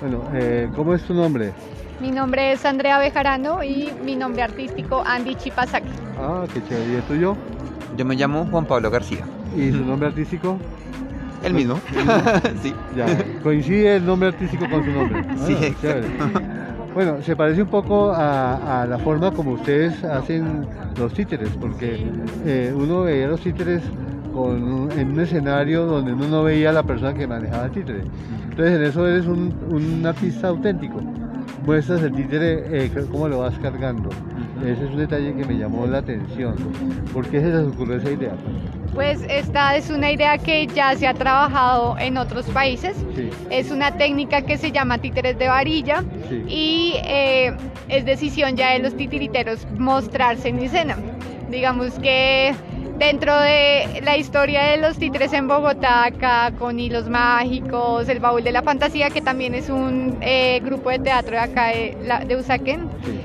Bueno, 0.00 0.22
eh, 0.34 0.68
¿cómo 0.74 0.94
es 0.94 1.02
tu 1.02 1.14
nombre? 1.14 1.52
Mi 2.00 2.10
nombre 2.10 2.52
es 2.52 2.64
Andrea 2.64 2.98
Bejarano 2.98 3.62
y 3.64 3.90
mi 4.04 4.16
nombre 4.16 4.42
artístico 4.42 5.02
Andy 5.04 5.34
Chipasaki. 5.36 5.88
Ah, 6.18 6.44
qué 6.52 6.62
chévere. 6.64 6.92
¿Y 6.92 6.94
el 6.96 7.02
tuyo? 7.02 7.36
Yo 7.96 8.04
me 8.04 8.14
llamo 8.14 8.46
Juan 8.50 8.66
Pablo 8.66 8.90
García. 8.90 9.24
¿Y 9.56 9.70
su 9.70 9.84
nombre 9.84 10.08
artístico? 10.08 10.58
El 11.42 11.54
mismo. 11.54 11.78
sí. 12.62 12.74
Ya, 12.94 13.06
coincide 13.42 13.96
el 13.96 14.04
nombre 14.06 14.28
artístico 14.28 14.68
con 14.68 14.84
su 14.84 14.90
nombre. 14.90 15.24
Sí, 15.46 15.56
Ah, 15.58 15.74
chévere. 15.80 16.08
Bueno, 16.92 17.22
se 17.22 17.36
parece 17.36 17.62
un 17.62 17.68
poco 17.68 18.10
a, 18.12 18.82
a 18.82 18.86
la 18.86 18.98
forma 18.98 19.30
como 19.30 19.52
ustedes 19.52 20.02
hacen 20.04 20.66
los 20.98 21.12
títeres, 21.12 21.50
porque 21.60 22.06
eh, 22.46 22.72
uno 22.74 23.02
veía 23.02 23.28
los 23.28 23.40
títeres 23.40 23.82
con 24.36 24.62
un- 24.62 24.92
en 24.92 25.12
un 25.12 25.20
escenario 25.20 25.86
donde 25.86 26.12
uno 26.12 26.28
no 26.28 26.42
veía 26.42 26.68
a 26.68 26.72
la 26.74 26.82
persona 26.82 27.14
que 27.14 27.26
manejaba 27.26 27.64
el 27.66 27.70
títere. 27.72 28.02
Entonces 28.50 28.76
en 28.76 28.82
eso 28.84 29.06
eres 29.08 29.26
un, 29.26 29.54
un 29.70 30.04
artista 30.04 30.48
auténtico. 30.48 31.00
Muestras 31.64 32.02
el 32.02 32.12
títere, 32.12 32.84
eh, 32.84 32.90
cómo 33.10 33.28
lo 33.28 33.38
vas 33.40 33.58
cargando. 33.58 34.10
Ese 34.62 34.84
es 34.84 34.90
un 34.90 34.98
detalle 34.98 35.34
que 35.34 35.44
me 35.46 35.56
llamó 35.56 35.86
la 35.86 35.98
atención. 35.98 36.54
¿Por 37.14 37.26
qué 37.26 37.40
se 37.40 37.46
les 37.48 37.66
ocurrió 37.66 37.96
esa 37.96 38.10
idea? 38.10 38.32
Pues 38.94 39.20
esta 39.28 39.74
es 39.76 39.90
una 39.90 40.10
idea 40.12 40.38
que 40.38 40.66
ya 40.66 40.94
se 40.94 41.06
ha 41.06 41.14
trabajado 41.14 41.96
en 41.98 42.16
otros 42.18 42.46
países. 42.46 42.96
Sí, 43.14 43.30
Es 43.50 43.70
una 43.70 43.96
técnica 43.96 44.42
que 44.42 44.58
se 44.58 44.70
llama 44.70 44.98
títeres 44.98 45.38
de 45.38 45.48
varilla 45.48 46.02
sí. 46.28 46.44
y 46.46 46.92
eh, 47.04 47.54
es 47.88 48.04
decisión 48.04 48.54
ya 48.56 48.72
de 48.72 48.80
los 48.80 48.94
titiriteros 48.96 49.66
mostrarse 49.78 50.48
en 50.50 50.58
escena. 50.60 50.96
Digamos 51.50 51.98
que 52.00 52.54
dentro 52.98 53.38
de 53.40 54.00
la 54.02 54.16
historia 54.16 54.62
de 54.64 54.78
los 54.78 54.96
títeres 54.98 55.32
en 55.32 55.48
Bogotá, 55.48 56.04
acá 56.04 56.52
con 56.58 56.78
Hilos 56.80 57.08
Mágicos, 57.08 58.08
El 58.08 58.20
Baúl 58.20 58.42
de 58.42 58.52
la 58.52 58.62
Fantasía, 58.62 59.10
que 59.10 59.20
también 59.20 59.54
es 59.54 59.68
un 59.68 60.16
eh, 60.20 60.60
grupo 60.64 60.90
de 60.90 60.98
teatro 60.98 61.32
de 61.32 61.38
acá 61.38 61.66
de, 61.68 61.96
la- 62.04 62.20
de 62.20 62.36
Usaquén, 62.36 62.88
sí, 63.04 63.20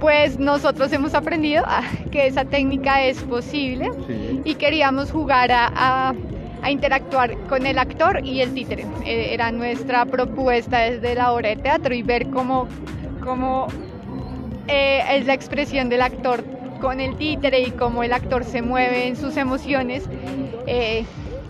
pues 0.00 0.38
nosotros 0.38 0.92
hemos 0.92 1.14
aprendido 1.14 1.64
ah, 1.66 1.82
que 2.10 2.26
esa 2.26 2.44
técnica 2.44 3.02
es 3.04 3.18
posible 3.22 3.88
sí. 4.06 4.42
y 4.44 4.54
queríamos 4.54 5.10
jugar 5.10 5.50
a, 5.52 5.70
a- 5.74 6.14
a 6.62 6.70
interactuar 6.70 7.36
con 7.48 7.64
el 7.66 7.78
actor 7.78 8.20
y 8.24 8.40
el 8.40 8.52
títere. 8.52 8.86
Eh, 9.04 9.28
era 9.32 9.52
nuestra 9.52 10.04
propuesta 10.04 10.78
desde 10.80 11.14
la 11.14 11.32
obra 11.32 11.50
de 11.50 11.56
teatro 11.56 11.94
y 11.94 12.02
ver 12.02 12.28
cómo, 12.30 12.66
cómo 13.22 13.68
eh, 14.66 15.00
es 15.12 15.26
la 15.26 15.34
expresión 15.34 15.88
del 15.88 16.02
actor 16.02 16.42
con 16.80 17.00
el 17.00 17.16
títere 17.16 17.60
y 17.60 17.70
cómo 17.70 18.02
el 18.02 18.12
actor 18.12 18.44
se 18.44 18.62
mueve 18.62 19.06
en 19.06 19.16
sus 19.16 19.36
emociones 19.36 20.04
eh, 20.66 21.04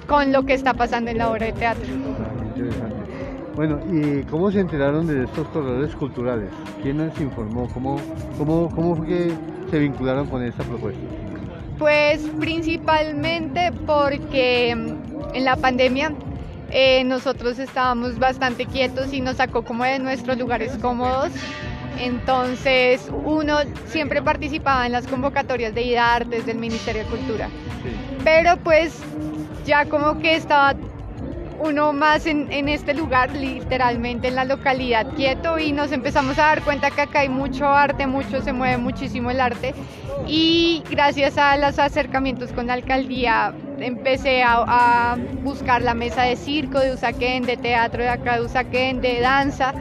con 0.06 0.32
lo 0.32 0.44
que 0.44 0.54
está 0.54 0.74
pasando 0.74 1.10
en 1.10 1.18
la 1.18 1.30
obra 1.30 1.46
de 1.46 1.52
teatro. 1.52 1.86
Interesante. 2.54 2.96
Bueno, 3.54 3.80
¿y 3.90 4.22
cómo 4.24 4.50
se 4.50 4.60
enteraron 4.60 5.06
de 5.06 5.24
estos 5.24 5.48
corredores 5.48 5.94
culturales? 5.96 6.50
¿Quién 6.82 6.98
les 6.98 7.18
informó? 7.20 7.68
¿Cómo, 7.72 7.96
cómo, 8.36 8.68
cómo 8.74 8.96
fue 8.96 9.06
que 9.06 9.32
se 9.70 9.78
vincularon 9.78 10.26
con 10.26 10.42
esta 10.42 10.62
propuesta? 10.62 11.00
Pues 11.78 12.20
principalmente 12.38 13.72
porque 13.86 14.74
mm, 14.76 15.34
en 15.34 15.44
la 15.44 15.56
pandemia 15.56 16.12
eh, 16.70 17.04
nosotros 17.04 17.58
estábamos 17.58 18.18
bastante 18.18 18.66
quietos 18.66 19.12
y 19.12 19.20
nos 19.20 19.36
sacó 19.36 19.62
como 19.62 19.84
de 19.84 19.98
nuestros 19.98 20.36
lugares 20.38 20.76
cómodos. 20.80 21.32
Entonces 21.98 23.08
uno 23.24 23.58
siempre 23.86 24.22
participaba 24.22 24.86
en 24.86 24.92
las 24.92 25.06
convocatorias 25.06 25.74
de 25.74 25.82
IDARTES 25.82 26.46
del 26.46 26.58
Ministerio 26.58 27.04
de 27.04 27.08
Cultura. 27.08 27.48
Sí, 27.82 28.16
Pero 28.24 28.56
pues 28.58 29.00
ya 29.64 29.86
como 29.86 30.18
que 30.18 30.36
estaba 30.36 30.74
uno 31.58 31.92
más 31.92 32.26
en, 32.26 32.52
en 32.52 32.68
este 32.68 32.92
lugar, 32.92 33.34
literalmente 33.34 34.28
en 34.28 34.34
la 34.34 34.44
localidad 34.44 35.06
quieto 35.14 35.58
y 35.58 35.72
nos 35.72 35.90
empezamos 35.90 36.38
a 36.38 36.42
dar 36.42 36.62
cuenta 36.62 36.90
que 36.90 37.00
acá 37.00 37.20
hay 37.20 37.28
mucho 37.28 37.66
arte, 37.66 38.06
mucho, 38.06 38.42
se 38.42 38.52
mueve 38.52 38.76
muchísimo 38.76 39.30
el 39.30 39.40
arte 39.40 39.74
y 40.26 40.82
gracias 40.90 41.38
a 41.38 41.56
los 41.56 41.78
acercamientos 41.78 42.52
con 42.52 42.66
la 42.66 42.74
alcaldía 42.74 43.54
empecé 43.78 44.42
a, 44.42 44.64
a 44.66 45.16
buscar 45.42 45.82
la 45.82 45.94
mesa 45.94 46.22
de 46.22 46.36
circo 46.36 46.80
de 46.80 46.92
Usaquén, 46.92 47.44
de 47.44 47.56
teatro 47.56 48.02
de 48.02 48.08
acá 48.08 48.36
de 48.36 48.44
Usaquén, 48.44 49.00
de 49.00 49.20
danza 49.20 49.74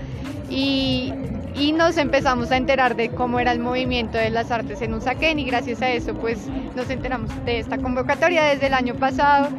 y, 0.50 1.14
y 1.58 1.72
nos 1.72 1.98
empezamos 1.98 2.52
a 2.52 2.58
enterar 2.58 2.96
de 2.96 3.10
cómo 3.10 3.40
era 3.40 3.52
el 3.52 3.60
movimiento 3.60 4.18
de 4.18 4.30
las 4.30 4.52
artes 4.52 4.82
en 4.82 4.94
Usaquén 4.94 5.40
y 5.40 5.46
gracias 5.46 5.82
a 5.82 5.90
eso 5.92 6.14
pues 6.14 6.48
nos 6.76 6.90
enteramos 6.90 7.30
de 7.46 7.60
esta 7.60 7.78
convocatoria 7.78 8.44
desde 8.44 8.68
el 8.68 8.74
año 8.74 8.96
pasado 8.96 9.50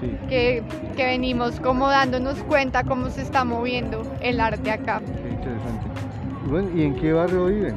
sí. 0.00 0.10
que, 0.28 0.62
que 0.96 1.04
venimos 1.04 1.58
como 1.60 1.88
dándonos 1.88 2.42
cuenta 2.44 2.84
cómo 2.84 3.10
se 3.10 3.22
está 3.22 3.44
moviendo 3.44 4.02
el 4.20 4.40
arte 4.40 4.70
acá. 4.70 5.00
Qué 5.00 5.28
interesante. 5.28 5.86
Y 6.46 6.50
Bueno, 6.50 6.68
¿y 6.74 6.82
en 6.84 6.94
qué 6.96 7.12
barrio 7.12 7.46
viven? 7.46 7.74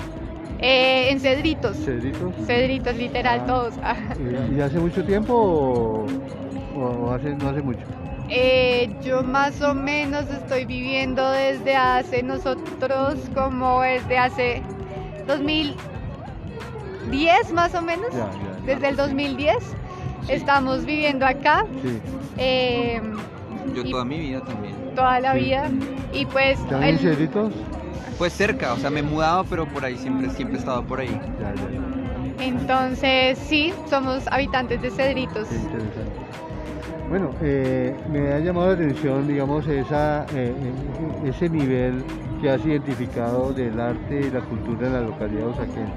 Eh, 0.59 1.09
en 1.09 1.19
Cedritos, 1.19 1.75
¿Cedritos? 1.77 2.33
Cedritos 2.45 2.95
literal 2.95 3.41
Ah. 3.43 3.45
todos. 3.47 3.73
¿Y, 4.51 4.57
y 4.57 4.61
hace 4.61 4.79
mucho 4.79 5.03
tiempo 5.03 5.33
o, 5.33 6.05
o 6.79 7.11
hace, 7.11 7.35
no 7.35 7.49
hace 7.49 7.61
mucho? 7.61 7.81
Eh, 8.35 8.89
yo 9.03 9.21
más 9.21 9.61
o 9.61 9.75
menos 9.75 10.25
estoy 10.27 10.65
viviendo 10.65 11.29
desde 11.29 11.75
hace 11.75 12.23
nosotros 12.23 13.19
como 13.35 13.81
desde 13.81 14.17
hace 14.17 14.63
2010 15.27 17.53
más 17.53 17.75
o 17.75 17.81
menos, 17.83 18.07
desde 18.65 18.89
el 18.89 18.95
2010 18.95 19.55
Sí. 20.25 20.29
estamos 20.29 20.83
viviendo 20.85 21.25
acá 21.27 21.63
Sí. 21.83 21.99
eh, 22.37 23.01
Yo 23.75 23.83
toda 23.89 24.03
mi 24.03 24.17
vida 24.19 24.41
también. 24.41 24.73
toda 24.95 25.19
la 25.19 25.33
Sí. 25.33 25.39
vida 25.39 25.69
y 26.11 26.25
pues 26.25 26.57
¿También 26.69 26.97
en 26.97 27.07
el- 27.07 27.15
Cedritos? 27.15 27.53
Pues 28.17 28.33
cerca, 28.33 28.73
o 28.73 28.77
sea, 28.77 28.89
me 28.89 29.01
he 29.01 29.03
mudado, 29.03 29.43
pero 29.49 29.65
por 29.67 29.85
ahí 29.85 29.95
siempre, 29.97 30.29
siempre 30.31 30.57
he 30.57 30.59
estado 30.59 30.83
por 30.83 30.99
ahí. 30.99 31.19
Entonces 32.39 33.37
sí, 33.37 33.73
somos 33.89 34.25
habitantes 34.27 34.81
de 34.81 34.89
Cedritos. 34.91 35.47
Bueno, 37.13 37.29
eh, 37.43 37.95
me 38.11 38.33
ha 38.33 38.39
llamado 38.39 38.69
la 38.69 38.73
atención, 38.73 39.27
digamos, 39.27 39.67
esa, 39.67 40.23
eh, 40.33 40.51
eh, 40.51 41.29
ese 41.29 41.47
nivel 41.47 42.03
que 42.41 42.49
has 42.49 42.65
identificado 42.65 43.53
del 43.53 43.79
arte 43.79 44.19
y 44.19 44.31
la 44.31 44.41
cultura 44.41 44.87
en 44.87 44.93
la 44.93 45.01
localidad 45.01 45.41
de 45.41 45.45
Usaquén. 45.45 45.93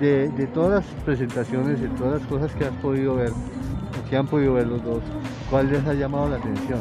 De, 0.00 0.28
de 0.30 0.46
todas 0.48 0.84
las 0.84 1.04
presentaciones, 1.04 1.80
de 1.80 1.86
todas 1.90 2.20
las 2.20 2.28
cosas 2.28 2.50
que 2.56 2.64
has 2.64 2.72
podido 2.82 3.14
ver, 3.14 3.30
que 4.10 4.16
han 4.16 4.26
podido 4.26 4.54
ver 4.54 4.66
los 4.66 4.82
dos, 4.82 5.00
¿cuál 5.48 5.70
les 5.70 5.86
ha 5.86 5.94
llamado 5.94 6.28
la 6.30 6.38
atención? 6.38 6.80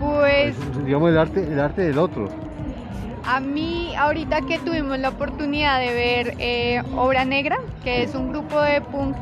Pues 0.00 0.56
digamos, 0.84 1.10
el 1.10 1.18
arte, 1.18 1.52
el 1.52 1.60
arte 1.60 1.82
del 1.82 1.98
otro. 1.98 2.28
A 3.24 3.38
mí, 3.38 3.94
ahorita 3.96 4.40
que 4.40 4.58
tuvimos 4.58 4.98
la 4.98 5.10
oportunidad 5.10 5.78
de 5.78 5.94
ver 5.94 6.34
eh, 6.40 6.82
Obra 6.96 7.24
Negra, 7.24 7.58
que 7.84 8.02
es 8.02 8.16
un 8.16 8.32
grupo 8.32 8.60
de 8.60 8.80
punk, 8.80 9.14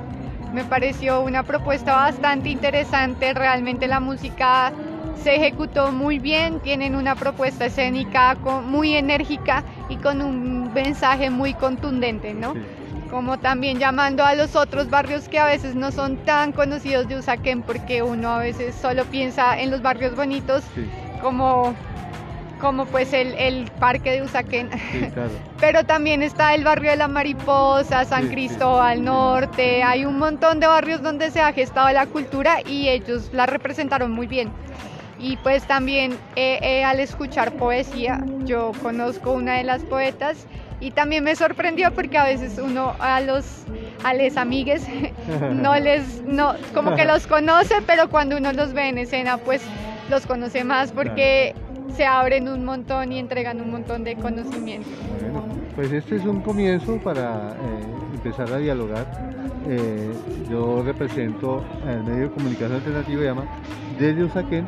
me 0.53 0.65
pareció 0.65 1.21
una 1.21 1.43
propuesta 1.43 1.95
bastante 1.95 2.49
interesante. 2.49 3.35
Realmente 3.35 3.87
la 3.87 4.01
música 4.01 4.73
se 5.23 5.37
ejecutó 5.37 5.93
muy 5.93 6.19
bien, 6.19 6.61
tienen 6.61 6.95
una 6.95 7.15
propuesta 7.15 7.67
escénica 7.67 8.37
muy 8.65 8.95
enérgica 8.95 9.65
y 9.89 9.97
con 9.97 10.23
un 10.23 10.73
mensaje 10.73 11.31
muy 11.31 11.55
contundente, 11.55 12.35
¿no? 12.35 12.55
Sí. 12.55 12.61
Como 13.11 13.39
también 13.39 13.79
llamando 13.79 14.25
a 14.25 14.35
los 14.35 14.55
otros 14.55 14.91
barrios 14.91 15.29
que 15.29 15.39
a 15.39 15.47
veces 15.47 15.75
no 15.75 15.91
son 15.93 16.19
tan 16.19 16.53
conocidos 16.53 17.09
de 17.09 17.17
Usaquén, 17.17 17.63
porque 17.63 18.03
uno 18.03 18.29
a 18.29 18.39
veces 18.39 18.75
solo 18.75 19.07
piensa 19.07 19.59
en 19.59 19.71
los 19.71 19.81
barrios 19.81 20.15
bonitos 20.15 20.63
Sí, 20.75 20.87
como, 21.23 21.75
como 22.59 22.87
pues 22.87 23.13
el, 23.13 23.35
el 23.35 23.71
parque 23.79 24.11
de 24.13 24.23
Usaquén. 24.23 24.69
sí, 24.93 25.01
claro. 25.13 25.31
Pero 25.61 25.85
también 25.85 26.23
está 26.23 26.55
el 26.55 26.65
barrio 26.65 26.91
de 26.91 26.97
la 26.97 27.09
Mariposa, 27.09 28.05
San 28.05 28.23
Sí, 28.23 28.29
sí. 28.29 28.35
Cristóbal 28.35 29.05
Norte, 29.05 29.83
hay 29.83 30.05
un 30.05 30.19
montón 30.19 30.61
de 30.61 30.67
barrios 30.67 31.03
donde 31.03 31.31
se 31.31 31.41
ha 31.41 31.53
gestado 31.53 31.91
la 31.91 32.07
cultura 32.07 32.59
y 32.67 32.89
ellos 32.89 33.31
la 33.33 33.47
representaron 33.47 34.11
muy 34.13 34.27
bien. 34.27 34.51
Y 35.21 35.37
pues 35.39 35.67
también 35.67 36.13
eh, 36.37 36.59
eh, 36.63 36.85
al 36.85 37.01
escuchar 37.01 37.53
poesía, 37.53 38.21
yo 38.45 38.71
conozco 38.83 39.33
una 39.33 39.55
de 39.57 39.65
las 39.65 39.83
poetas 39.83 40.47
y 40.81 40.93
también 40.93 41.25
me 41.25 41.35
sorprendió 41.35 41.93
porque 41.93 42.19
a 42.19 42.23
veces 42.25 42.57
uno 42.63 42.95
a 43.01 43.21
los 43.21 43.65
a 44.05 44.15
les 44.15 44.37
amigues 44.37 44.87
no 45.53 45.75
les 45.77 46.23
no 46.23 46.55
como 46.73 46.95
que 46.95 47.05
los 47.05 47.27
conoce, 47.27 47.75
pero 47.85 48.09
cuando 48.09 48.37
uno 48.37 48.53
los 48.53 48.73
ve 48.75 48.89
en 48.91 48.99
escena 48.99 49.39
pues 49.39 49.61
los 50.09 50.25
conoce 50.25 50.63
más 50.63 50.93
porque 50.93 51.57
se 51.99 52.07
abren 52.07 52.49
un 52.49 52.65
montón 52.65 53.11
y 53.11 53.19
entregan 53.19 53.61
un 53.61 53.73
montón 53.73 54.05
de 54.05 54.15
conocimiento. 54.15 54.89
Bueno, 55.21 55.45
pues 55.75 55.91
este 55.91 56.15
es 56.15 56.25
un 56.25 56.43
comienzo 56.43 56.97
para 56.99 57.51
eh, 57.51 58.15
empezar 58.15 58.53
a 58.53 58.59
dialogar. 58.59 59.05
Eh, 59.67 60.13
yo 60.49 60.85
represento 60.85 61.65
el 61.89 62.05
medio 62.05 62.29
de 62.29 62.31
comunicación 62.31 62.75
alternativo, 62.75 63.23
llama 63.23 63.47
Desde 63.99 64.23
Usaquén, 64.23 64.65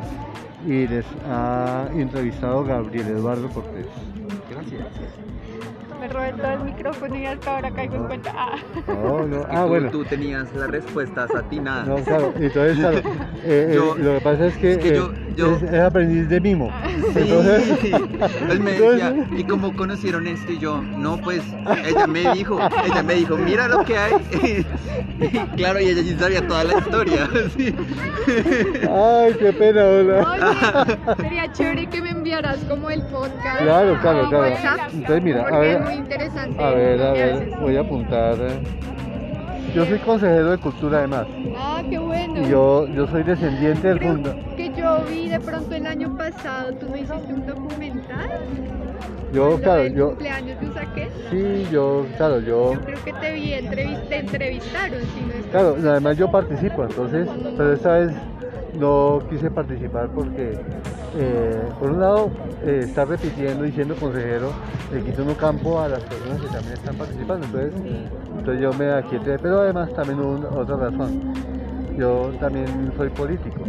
y 0.67 0.85
les 0.87 1.05
ha 1.25 1.87
entrevistado 1.95 2.65
Gabriel 2.65 3.07
Eduardo 3.07 3.47
Cortés. 3.47 3.85
Gracias. 4.49 5.20
Me 6.01 6.07
robé 6.07 6.33
todo 6.33 6.51
el 6.53 6.59
micrófono 6.63 7.15
y 7.15 7.25
hasta 7.27 7.55
ahora 7.55 7.69
caigo 7.71 7.95
en 7.97 8.03
cuenta. 8.05 8.33
Ah. 8.35 8.55
No, 8.87 9.27
no, 9.27 9.45
ah, 9.51 9.61
tú, 9.61 9.67
bueno. 9.67 9.91
tú 9.91 10.03
tenías 10.03 10.51
las 10.55 10.71
respuestas 10.71 11.29
atinadas. 11.35 11.87
No, 11.87 11.95
claro, 12.03 12.33
entonces, 12.39 12.77
claro, 12.79 12.97
eh, 13.43 13.67
eh, 13.69 13.71
Yo- 13.75 13.95
lo 13.99 14.15
que 14.15 14.21
pasa 14.21 14.47
es 14.47 14.57
que, 14.57 14.71
es 14.71 14.77
que 14.79 14.89
eh, 14.89 14.95
yo- 14.95 15.13
yo- 15.35 15.55
es, 15.57 15.61
es 15.61 15.79
aprendiz 15.79 16.27
de 16.27 16.41
mimo. 16.41 16.71
Sí, 17.13 17.19
Entonces, 17.19 17.83
él 18.49 18.59
me 18.61 18.71
decía, 18.71 19.27
¿y 19.37 19.43
cómo 19.43 19.75
conocieron 19.75 20.25
esto? 20.25 20.51
Y 20.51 20.57
yo, 20.57 20.81
no, 20.81 21.17
pues 21.17 21.43
ella 21.85 22.07
me 22.07 22.33
dijo, 22.33 22.59
ella 22.83 23.03
me 23.03 23.13
dijo, 23.13 23.37
mira 23.37 23.67
lo 23.67 23.85
que 23.85 23.97
hay. 23.97 24.65
Claro, 25.55 25.79
y 25.79 25.87
ella 25.87 26.01
sí 26.01 26.15
sabía 26.17 26.47
toda 26.47 26.63
la 26.63 26.79
historia. 26.79 27.29
sí. 27.55 27.75
ay, 28.89 29.33
qué 29.39 29.53
pena, 29.53 29.85
hola. 29.85 30.95
Oye, 31.05 31.15
sería 31.21 31.51
chévere 31.51 31.87
que 31.87 32.01
me 32.01 32.09
enviaras 32.31 32.63
como 32.69 32.89
el 32.89 33.01
podcast. 33.03 33.59
Claro, 33.61 33.97
claro, 34.01 34.29
claro. 34.29 34.53
WhatsApp, 34.53 34.79
Entonces, 34.93 35.23
mira, 35.23 35.41
a 35.47 35.59
ver, 35.59 35.75
es 35.77 35.81
muy 35.81 35.93
interesante. 35.95 36.63
a 36.63 36.69
ver, 36.71 37.01
a 37.01 37.11
ver, 37.11 37.33
haces. 37.35 37.59
voy 37.59 37.75
a 37.77 37.81
apuntar. 37.81 38.35
Yo 39.75 39.85
soy 39.85 39.99
consejero 39.99 40.51
de 40.51 40.57
cultura 40.57 40.99
además. 40.99 41.27
Ah, 41.57 41.81
qué 41.89 41.97
bueno. 41.97 42.41
Yo, 42.47 42.87
yo 42.87 43.07
soy 43.07 43.23
descendiente 43.23 43.87
del 43.87 43.99
Creo 43.99 44.13
funda. 44.13 44.35
que 44.55 44.69
yo 44.73 45.03
vi 45.09 45.27
de 45.29 45.39
pronto 45.39 45.75
el 45.75 45.85
año 45.85 46.17
pasado, 46.17 46.73
tú 46.73 46.89
me 46.89 46.99
hiciste 47.01 47.33
un 47.33 47.45
documental. 47.45 48.29
Yo, 49.33 49.57
claro, 49.61 49.87
yo, 49.87 50.07
cumpleaños 50.09 50.59
de 50.59 50.67
Usaquén. 50.67 51.09
sí, 51.29 51.67
yo, 51.71 52.05
claro, 52.17 52.39
yo, 52.41 52.73
Yo 52.73 52.81
creo 52.81 53.03
que 53.03 53.13
te 53.13 53.33
vi, 53.33 53.53
entrevist- 53.53 54.07
te 54.09 54.17
entrevistaron, 54.19 54.99
si 55.01 55.21
no 55.21 55.33
es 55.33 55.45
claro, 55.51 55.77
además 55.89 56.17
yo 56.17 56.29
participo, 56.29 56.83
entonces, 56.83 57.29
pero 57.55 57.71
esta 57.73 57.93
vez 57.93 58.11
no 58.77 59.21
quise 59.29 59.49
participar 59.49 60.09
porque, 60.09 60.57
eh, 61.15 61.71
por 61.79 61.91
un 61.91 61.99
lado, 61.99 62.31
eh, 62.65 62.85
estar 62.87 63.07
repitiendo 63.07 63.65
y 63.65 63.71
siendo 63.71 63.95
consejero 63.95 64.51
le 64.93 65.01
quita 65.03 65.21
uno 65.21 65.35
campo 65.35 65.79
a 65.81 65.87
las 65.87 66.01
personas 66.03 66.39
que 66.41 66.47
también 66.47 66.77
están 66.77 66.95
participando, 66.95 67.45
entonces, 67.45 67.73
entonces 68.37 68.61
yo 68.61 68.73
me 68.73 68.91
aquieté, 68.91 69.37
pero 69.39 69.59
además 69.61 69.91
también 69.93 70.19
hubo 70.19 70.33
una- 70.33 70.49
otra 70.49 70.77
razón, 70.77 71.21
yo 71.97 72.31
también 72.39 72.91
soy 72.97 73.09
político 73.09 73.63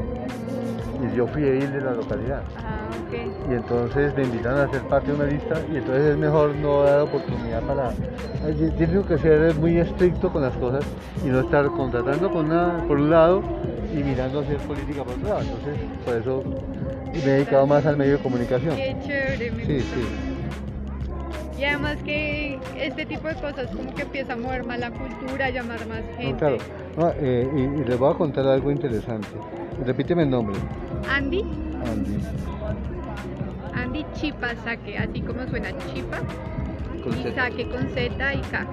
y 1.00 1.16
yo 1.16 1.26
fui 1.26 1.42
edil 1.44 1.72
de 1.72 1.80
la 1.80 1.92
localidad. 1.94 2.42
Ah, 2.56 2.88
ok. 2.90 3.48
y 3.48 3.54
entonces 3.54 4.14
me 4.14 4.22
invitan 4.22 4.56
a 4.58 4.68
ser 4.68 4.82
parte 4.82 5.10
de 5.10 5.16
una 5.16 5.26
lista 5.26 5.56
y 5.72 5.76
entonces 5.78 6.04
es 6.04 6.16
mejor 6.18 6.54
no 6.56 6.82
dar 6.84 7.00
oportunidad 7.00 7.62
para... 7.64 7.88
Ay, 8.44 8.54
Tiene 8.76 9.02
que 9.04 9.18
ser 9.18 9.54
muy 9.56 9.78
estricto 9.78 10.30
con 10.30 10.42
las 10.42 10.56
cosas 10.56 10.84
y 11.24 11.28
no 11.28 11.40
estar 11.40 11.68
contratando 11.70 12.30
con 12.30 12.46
una, 12.46 12.82
por 12.86 12.98
un 12.98 13.10
lado 13.10 13.42
y 13.92 14.02
mirando 14.02 14.40
hacer 14.40 14.56
política 14.58 15.04
por 15.04 15.14
otro 15.14 15.28
lado. 15.28 15.40
Entonces, 15.42 15.76
por 16.04 16.16
eso 16.16 16.42
me 17.12 17.18
he 17.18 17.22
dedicado 17.22 17.66
más 17.66 17.84
al 17.86 17.96
medio 17.96 18.12
de 18.16 18.22
comunicación. 18.22 18.74
Qué 18.76 18.96
chévere, 19.06 19.50
me 19.52 19.64
Sí, 19.66 19.74
gusta. 19.74 19.96
sí. 19.96 21.60
Y 21.60 21.64
además 21.64 21.96
que 22.04 22.58
este 22.76 23.06
tipo 23.06 23.28
de 23.28 23.34
cosas 23.34 23.66
como 23.74 23.94
que 23.94 24.02
empieza 24.02 24.32
a 24.32 24.36
mover 24.36 24.64
más 24.64 24.78
la 24.80 24.90
cultura, 24.90 25.46
a 25.46 25.50
llamar 25.50 25.86
más 25.86 26.00
No, 26.10 26.16
gente. 26.18 26.38
claro. 26.38 26.56
No, 26.96 27.12
eh, 27.20 27.48
y, 27.54 27.60
y 27.80 27.84
les 27.84 27.98
voy 27.98 28.12
a 28.12 28.16
contar 28.16 28.46
algo 28.46 28.70
interesante. 28.70 29.28
Repíteme 29.86 30.22
el 30.24 30.30
nombre. 30.30 30.56
Andy, 31.08 31.42
Andy. 31.86 32.18
Andy 33.74 34.04
Chipasake, 34.14 34.98
así 34.98 35.20
como 35.22 35.46
suena 35.46 35.68
Chipa, 35.92 36.18
Con 37.04 37.18
y. 37.18 37.32
Saque 37.32 37.66
con 37.68 37.88
Z 37.90 38.34
y 38.34 38.40
K. 38.40 38.66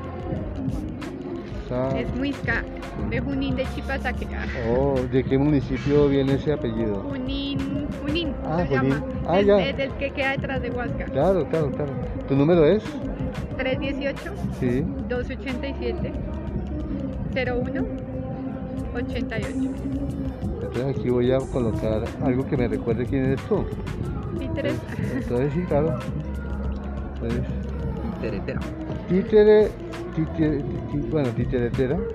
Es 1.95 2.16
Muisca, 2.16 2.63
de 3.12 3.19
Junín 3.19 3.56
de 3.56 3.63
Chipasake. 3.75 4.27
Ah, 4.33 4.45
Oh, 4.69 4.95
¿de 5.12 5.24
qué 5.24 5.38
municipio 5.38 6.07
viene 6.07 6.33
ese 6.33 6.54
apellido? 6.54 7.04
Junín, 7.04 7.88
Junín 8.01 8.33
Ah, 8.44 8.66
se 8.68 8.75
Junín. 8.75 8.92
llama. 8.94 9.06
Ah, 9.27 9.39
es, 9.39 9.45
ya. 9.45 9.60
es 9.60 9.80
el 9.80 9.92
que 9.92 10.10
queda 10.12 10.31
detrás 10.31 10.62
de 10.63 10.71
Huasca. 10.71 11.06
Claro, 11.06 11.48
claro, 11.48 11.69
claro. 11.71 11.92
¿Tu 12.27 12.36
número 12.36 12.66
es? 12.66 12.83
318 13.57 14.33
Sí. 14.60 14.83
287 15.07 16.12
01 17.36 17.86
88. 18.95 19.48
Entonces 20.63 20.98
aquí 20.98 21.10
voy 21.10 21.31
a 21.31 21.38
colocar 21.38 22.04
algo 22.24 22.45
que 22.48 22.57
me 22.57 22.68
recuerde 22.68 23.06
quién 23.06 23.25
eres 23.25 23.42
tú. 23.48 23.63
Títeres. 24.39 24.75
Entonces 25.13 25.54
sí, 25.54 25.62
claro. 25.68 26.00
Entonces, 27.21 27.42
títere, 29.10 29.69
tí- 30.36 31.10
bueno, 31.12 31.30
titeretera. 31.30 31.98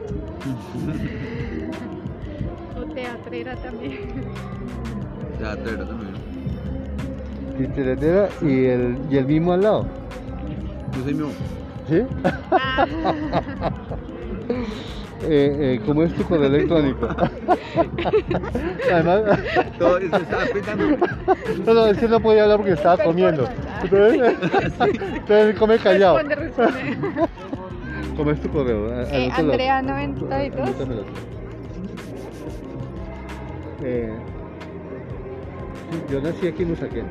O 2.77 2.85
teatrera 2.93 3.55
también. 3.57 3.93
Ya, 5.41 5.55
Teretera 5.57 5.85
también. 5.87 6.15
Titeretera 7.57 8.29
y 8.43 8.65
el, 8.67 8.99
y 9.11 9.17
el 9.17 9.27
mismo 9.27 9.53
al 9.53 9.63
lado. 9.63 9.87
Yo 10.97 11.03
soy 11.05 11.15
mío. 11.15 11.29
¿Sí? 11.89 12.03
Ah, 12.51 12.87
Eh, 15.27 15.77
eh, 15.77 15.81
¿Cómo 15.87 16.03
es 16.03 16.13
tu 16.15 16.23
correo 16.25 16.49
electrónico? 16.49 17.09
Además, 18.93 19.39
Todo 19.79 19.97
eso 19.97 20.17
estaba 20.17 20.45
pensando. 20.53 20.85
no, 21.65 21.73
no, 21.75 21.87
es 21.87 21.97
que 21.99 22.09
no 22.09 22.21
podía 22.21 22.43
hablar 22.43 22.59
porque 22.59 22.73
estaba 22.73 23.03
comiendo. 23.03 23.49
Entonces, 23.83 24.35
entonces 25.15 25.57
come 25.59 25.79
callado. 25.79 26.19
responde, 26.19 26.35
responde. 26.35 26.97
¿Cómo 28.17 28.31
es 28.31 28.41
tu 28.41 28.49
correo? 28.49 28.89
Eh, 28.89 29.27
anótalo. 29.27 29.53
Andrea 29.53 29.83
92. 29.83 30.61
Anótamelo. 30.61 31.05
Eh, 33.83 34.13
sí, 35.91 36.13
yo 36.13 36.21
nací 36.21 36.47
aquí 36.47 36.63
en 36.63 36.71
Usaquén 36.73 37.07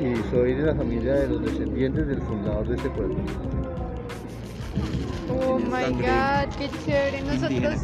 y 0.00 0.16
soy 0.30 0.54
de 0.54 0.62
la 0.62 0.74
familia 0.74 1.14
de 1.14 1.28
los 1.28 1.42
descendientes 1.42 2.06
del 2.06 2.20
fundador 2.22 2.66
de 2.66 2.76
este 2.76 2.88
pueblo. 2.90 3.16
Oh 5.30 5.58
my 5.58 5.90
god, 5.94 6.54
qué 6.58 6.68
chévere. 6.84 7.22
Nosotros 7.22 7.74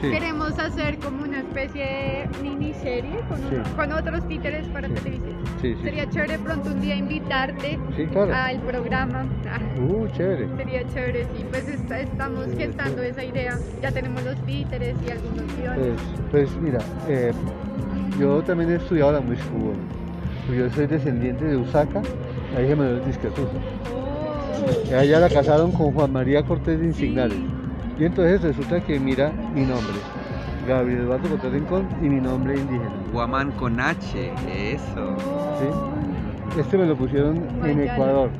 Sí. 0.00 0.10
queremos 0.10 0.58
hacer 0.58 0.98
como 0.98 1.22
una 1.22 1.38
especie 1.38 1.84
de 1.84 2.28
miniserie 2.42 3.20
con, 3.28 3.38
Sí. 3.38 3.56
con 3.76 3.92
otros 3.92 4.26
títeres 4.28 4.66
para 4.68 4.88
Sí. 4.88 4.94
televisión. 4.94 5.36
Sí, 5.62 5.74
sí. 5.76 5.82
Sería 5.82 6.08
chévere 6.10 6.38
pronto 6.38 6.70
un 6.70 6.80
día 6.80 6.96
invitarte 6.96 7.78
Sí, 7.96 8.06
claro. 8.06 8.34
al 8.34 8.58
programa. 8.60 9.24
Uh, 9.78 10.06
chévere. 10.16 10.48
Sería 10.56 10.88
chévere, 10.88 11.24
sí. 11.36 11.44
Pues 11.50 11.68
está- 11.68 12.00
estamos 12.00 12.46
Sí, 12.46 12.56
gestando 12.56 13.02
sí. 13.02 13.08
esa 13.08 13.24
idea. 13.24 13.58
Ya 13.82 13.92
tenemos 13.92 14.22
los 14.24 14.36
títeres 14.44 14.96
y 15.06 15.10
algunos 15.10 15.56
guiones. 15.56 16.00
Pues, 16.30 16.48
pues 16.50 16.62
mira, 16.62 16.78
eh, 17.08 17.32
yo 18.18 18.42
también 18.42 18.72
he 18.72 18.74
estudiado 18.76 19.12
la 19.12 19.20
música. 19.20 19.46
Pues 20.46 20.58
Yo 20.58 20.68
soy 20.70 20.86
descendiente 20.86 21.44
de 21.44 21.56
Usaca, 21.56 22.02
la 22.54 22.62
hija 22.62 22.74
Manuel 22.74 23.04
Disquetusa. 23.06 23.52
Oh, 24.60 24.94
Ella 24.94 25.20
la 25.20 25.28
casaron 25.28 25.70
con 25.72 25.92
Juan 25.92 26.12
María 26.12 26.42
Cortés 26.42 26.80
de 26.80 26.86
Insignales. 26.86 27.38
Y 27.98 28.04
entonces 28.04 28.40
resulta 28.42 28.80
que 28.80 28.98
mira 28.98 29.30
mi 29.54 29.60
nombre, 29.62 29.94
Gabriel 30.66 31.02
Eduardo 31.02 31.28
Cortés 31.28 31.52
Rincón 31.52 31.86
y 32.02 32.08
mi 32.08 32.20
nombre 32.20 32.56
indígena. 32.58 32.90
Guamán 33.12 33.52
con 33.52 33.78
H, 33.80 34.32
eso. 34.48 35.16
¿sí? 35.58 35.66
Este 36.58 36.76
me 36.78 36.86
lo 36.86 36.96
pusieron 36.96 37.36
en. 37.64 37.82
Ecuador. 37.82 38.30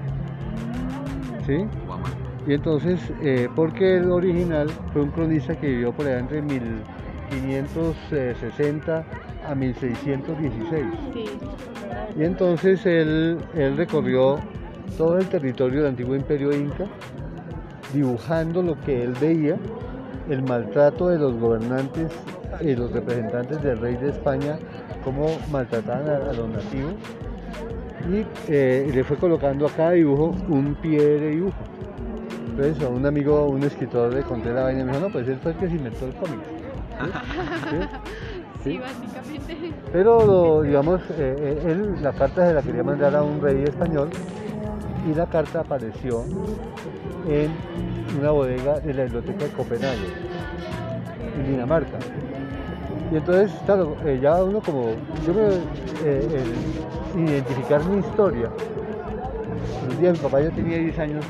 ¿Sí? 1.46 1.64
Guamán. 1.86 2.10
Y 2.46 2.54
entonces, 2.54 2.98
eh, 3.22 3.48
porque 3.54 3.98
el 3.98 4.10
original 4.10 4.68
fue 4.92 5.02
un 5.02 5.10
cronista 5.10 5.54
que 5.54 5.68
vivió 5.68 5.92
por 5.92 6.06
allá 6.06 6.18
entre 6.20 6.40
1560 6.42 9.04
a 9.46 9.54
1616. 9.54 10.84
sí. 11.12 11.26
Y 12.18 12.24
entonces 12.24 12.84
él, 12.86 13.36
él 13.54 13.76
recorrió 13.76 14.40
todo 14.96 15.18
el 15.18 15.26
territorio 15.26 15.80
del 15.80 15.90
antiguo 15.90 16.14
imperio 16.14 16.52
inca, 16.54 16.86
dibujando 17.92 18.62
lo 18.62 18.80
que 18.80 19.02
él 19.02 19.14
veía, 19.20 19.56
el 20.28 20.42
maltrato 20.42 21.08
de 21.08 21.18
los 21.18 21.34
gobernantes 21.38 22.12
y 22.60 22.74
los 22.74 22.92
representantes 22.92 23.62
del 23.62 23.78
rey 23.78 23.96
de 23.96 24.10
España, 24.10 24.58
cómo 25.04 25.26
maltrataban 25.50 26.08
a, 26.08 26.30
a 26.30 26.32
los 26.32 26.48
nativos. 26.48 26.94
Y 28.10 28.24
eh, 28.48 28.90
le 28.92 29.04
fue 29.04 29.16
colocando 29.16 29.66
a 29.66 29.70
cada 29.70 29.92
dibujo 29.92 30.34
un 30.48 30.74
pie 30.74 31.00
de 31.00 31.30
dibujo. 31.30 31.56
Entonces 32.50 32.82
a 32.82 32.88
un 32.88 33.06
amigo, 33.06 33.46
un 33.46 33.62
escritor 33.62 34.12
le 34.12 34.22
conté 34.22 34.52
la 34.52 34.64
vaina 34.64 34.80
y 34.80 34.84
me 34.84 34.92
dijo, 34.92 35.06
no, 35.06 35.12
pues 35.12 35.28
él 35.28 35.38
fue 35.42 35.52
el 35.52 35.58
que 35.58 35.68
se 35.68 35.76
inventó 35.76 36.06
el 36.06 36.14
cómic. 36.14 36.40
¿Sí? 37.70 37.76
¿Sí? 38.62 38.70
Sí, 38.72 38.78
básicamente. 38.78 39.72
Pero, 39.92 40.62
digamos, 40.62 41.00
eh, 41.12 41.34
eh, 41.38 41.62
él 41.66 42.02
la 42.02 42.12
carta 42.12 42.46
se 42.46 42.54
la 42.54 42.62
quería 42.62 42.82
mandar 42.82 43.16
a 43.16 43.22
un 43.22 43.40
rey 43.40 43.62
español 43.64 44.10
y 45.08 45.14
la 45.14 45.26
carta 45.26 45.60
apareció 45.60 46.24
en 47.28 47.50
una 48.18 48.30
bodega 48.30 48.80
de 48.80 48.94
la 48.94 49.04
biblioteca 49.04 49.44
de 49.44 49.50
Copenhague, 49.50 50.08
en 51.36 51.50
Dinamarca. 51.50 51.98
Y 53.12 53.16
entonces, 53.16 53.52
claro, 53.66 53.96
eh, 54.04 54.18
ya 54.22 54.42
uno 54.42 54.60
como, 54.60 54.90
yo 55.26 55.34
me, 55.34 55.48
eh, 56.04 56.44
el 57.14 57.28
identificar 57.28 57.84
mi 57.84 57.98
historia. 57.98 58.48
Un 59.88 60.00
día 60.00 60.12
mi 60.12 60.18
papá 60.18 60.40
ya 60.40 60.50
tenía 60.50 60.78
10 60.78 60.98
años, 60.98 61.24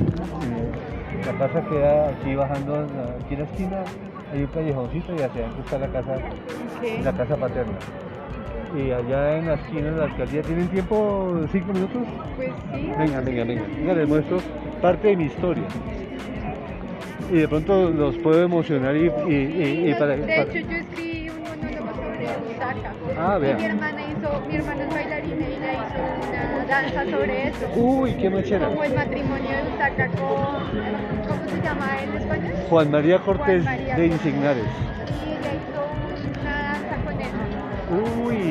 y 1.21 1.27
la 1.27 1.39
casa 1.39 1.63
queda 1.69 2.09
aquí 2.09 2.35
bajando, 2.35 2.87
aquí 3.25 3.35
en 3.35 3.41
la 3.41 3.47
esquina, 3.47 3.85
hay 4.33 4.41
un 4.43 4.47
callejoncito 4.49 5.13
y 5.13 5.23
hacia 5.23 5.43
adentro 5.43 5.63
está 5.65 5.79
la 5.79 5.89
casa 5.89 6.17
la 7.03 7.13
casa 7.13 7.37
paterna. 7.37 7.79
Y 8.77 8.91
allá 8.93 9.39
en 9.39 9.47
la 9.49 9.55
esquina 9.55 9.91
de 9.91 9.97
la 9.97 10.05
alcaldía, 10.05 10.43
¿tienen 10.43 10.69
tiempo? 10.69 11.41
¿Cinco 11.51 11.73
minutos? 11.73 12.03
Pues 12.37 12.51
sí. 12.73 12.93
Venga, 12.99 13.21
venga, 13.21 13.45
venga. 13.45 13.63
Venga, 13.77 13.95
les 13.95 14.09
muestro 14.09 14.39
parte 14.81 15.09
de 15.09 15.17
mi 15.17 15.25
historia. 15.25 15.65
Y 17.33 17.35
de 17.39 17.49
pronto 17.49 17.91
los 17.91 18.17
puedo 18.19 18.43
emocionar 18.43 18.97
y, 18.97 19.11
y- 19.29 19.91
y- 19.91 19.95
para, 19.95 20.17
de 20.17 20.23
para- 20.23 20.43
hecho, 20.43 20.59
yo 20.69 20.77
escribí 20.77 21.31
un 21.31 21.41
monólogo 21.43 21.95
sobre. 21.97 22.27
Busaca. 22.47 22.93
Ah, 23.19 23.37
Y 23.39 23.43
vea. 23.43 23.57
mi 23.57 23.65
hermana 23.65 24.01
hizo, 24.03 24.43
mi 24.49 24.57
hermana 24.57 24.83
es 24.85 24.95
bailarina 24.95 25.35
y 25.49 25.53
ella 25.53 25.73
hizo 25.75 26.29
una 26.29 26.65
danza 26.67 27.05
sobre 27.11 27.49
eso. 27.49 27.67
Uy, 27.77 28.15
qué 28.15 28.31
machera. 28.31 28.67
Como 28.69 28.85
el 28.85 28.95
matrimonio 28.95 29.49
de 29.51 29.63
Busaca 29.71 30.07
con, 30.09 30.19
¿cómo 31.29 31.49
se 31.49 31.63
llama 31.63 31.89
en 32.03 32.17
español? 32.23 32.53
Juan 32.69 32.91
María 32.91 33.19
Cortés 33.19 33.63
Juan 33.63 33.77
María 33.79 33.97
de. 33.97 34.07
Insignares. 34.07 34.65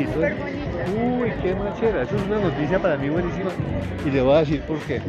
Uy, 0.08 1.32
qué 1.42 1.56
machera. 1.56 2.04
Eso 2.04 2.16
es 2.16 2.24
una 2.24 2.40
noticia 2.40 2.80
para 2.80 2.98
mí 2.98 3.10
buenísima. 3.10 3.50
Y 4.06 4.12
le 4.12 4.22
voy 4.22 4.36
a 4.36 4.40
decir 4.40 4.62
por 4.62 4.78
qué. 4.80 5.02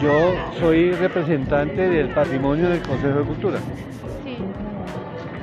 Yo 0.00 0.34
soy 0.60 0.92
representante 0.92 1.88
del 1.88 2.08
patrimonio 2.08 2.68
del 2.68 2.80
Consejo 2.82 3.18
de 3.18 3.24
Cultura. 3.24 3.58
Sí. 4.24 4.36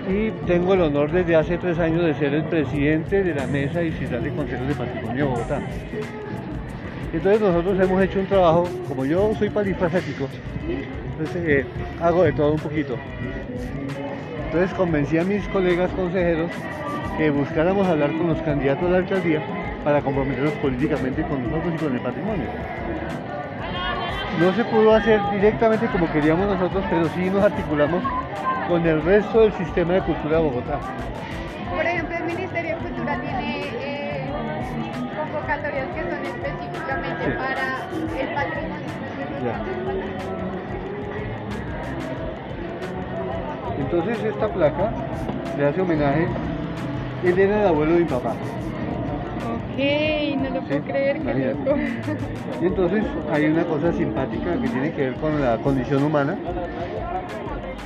y 0.08 0.32
tengo 0.46 0.76
el 0.76 0.82
honor 0.82 1.12
desde 1.12 1.36
hace 1.36 1.58
tres 1.58 1.80
años 1.80 2.06
de 2.06 2.14
ser 2.14 2.34
el 2.34 2.44
presidente 2.46 3.24
de 3.24 3.34
la 3.34 3.48
Mesa 3.48 3.80
Distrital 3.80 4.24
de 4.24 4.30
Consejos 4.32 4.68
de 4.68 4.76
Patrimonio 4.76 5.26
de 5.26 5.32
Bogotá. 5.32 5.62
Entonces 7.12 7.42
nosotros 7.42 7.80
hemos 7.80 8.04
hecho 8.04 8.20
un 8.20 8.28
trabajo, 8.28 8.68
como 8.88 9.06
yo 9.06 9.34
soy 9.36 9.50
polifacético, 9.50 10.28
entonces 11.12 11.44
eh, 11.48 11.66
hago 12.02 12.24
de 12.24 12.34
todo 12.34 12.52
un 12.52 12.60
poquito. 12.60 12.98
Entonces 14.46 14.74
convencí 14.78 15.18
a 15.18 15.24
mis 15.24 15.48
colegas 15.48 15.90
consejeros 15.92 16.52
que 17.18 17.30
buscáramos 17.30 17.88
hablar 17.88 18.12
con 18.12 18.28
los 18.28 18.42
candidatos 18.42 18.88
a 18.88 18.92
la 18.92 18.98
alcaldía 18.98 19.42
para 19.84 20.02
comprometernos 20.02 20.54
políticamente 20.54 21.22
con 21.24 21.44
nosotros 21.44 21.74
y 21.74 21.78
con 21.78 21.94
el 21.94 22.02
patrimonio. 22.02 22.46
No 24.40 24.54
se 24.54 24.66
pudo 24.66 24.94
hacer 24.94 25.22
directamente 25.32 25.88
como 25.88 26.12
queríamos 26.12 26.48
nosotros, 26.48 26.84
pero 26.90 27.06
sí 27.10 27.30
nos 27.30 27.44
articulamos 27.44 28.04
con 28.68 28.86
el 28.86 29.02
resto 29.04 29.42
del 29.42 29.54
sistema 29.54 29.94
de 29.94 30.02
cultura 30.02 30.38
de 30.38 30.44
Bogotá. 30.44 30.80
Por 31.74 31.86
ejemplo, 31.86 32.18
el 32.18 32.24
Ministerio 32.26 32.76
de 32.76 32.82
Cultura 32.84 33.18
tiene 33.22 33.62
eh, 33.82 34.30
convocatorias 35.16 35.88
que 35.96 36.02
son 36.02 36.26
específicamente 36.26 37.26
Sí. 37.26 37.32
para 37.38 37.88
el 38.22 38.36
patrimonio. 38.36 38.86
Ya. 39.46 39.62
Entonces 43.80 44.24
esta 44.24 44.48
placa 44.50 44.92
le 45.58 45.66
hace 45.68 45.82
homenaje, 45.82 46.28
él 47.24 47.40
era 47.40 47.62
el 47.62 47.68
abuelo 47.68 47.94
de 47.94 48.00
mi 48.00 48.06
papá. 48.06 48.32
Ok, 48.32 49.80
no 50.38 50.50
lo 50.50 50.62
Sí, 50.62 50.68
puedo 50.68 50.82
creer, 50.84 51.22
qué 51.22 51.54
loco. 51.54 51.78
Y 52.62 52.66
entonces 52.66 53.04
hay 53.32 53.46
una 53.46 53.64
cosa 53.66 53.92
simpática 53.94 54.54
que 54.62 54.68
tiene 54.70 54.92
que 54.92 55.02
ver 55.02 55.14
con 55.16 55.42
la 55.42 55.58
condición 55.58 56.04
humana. 56.04 56.38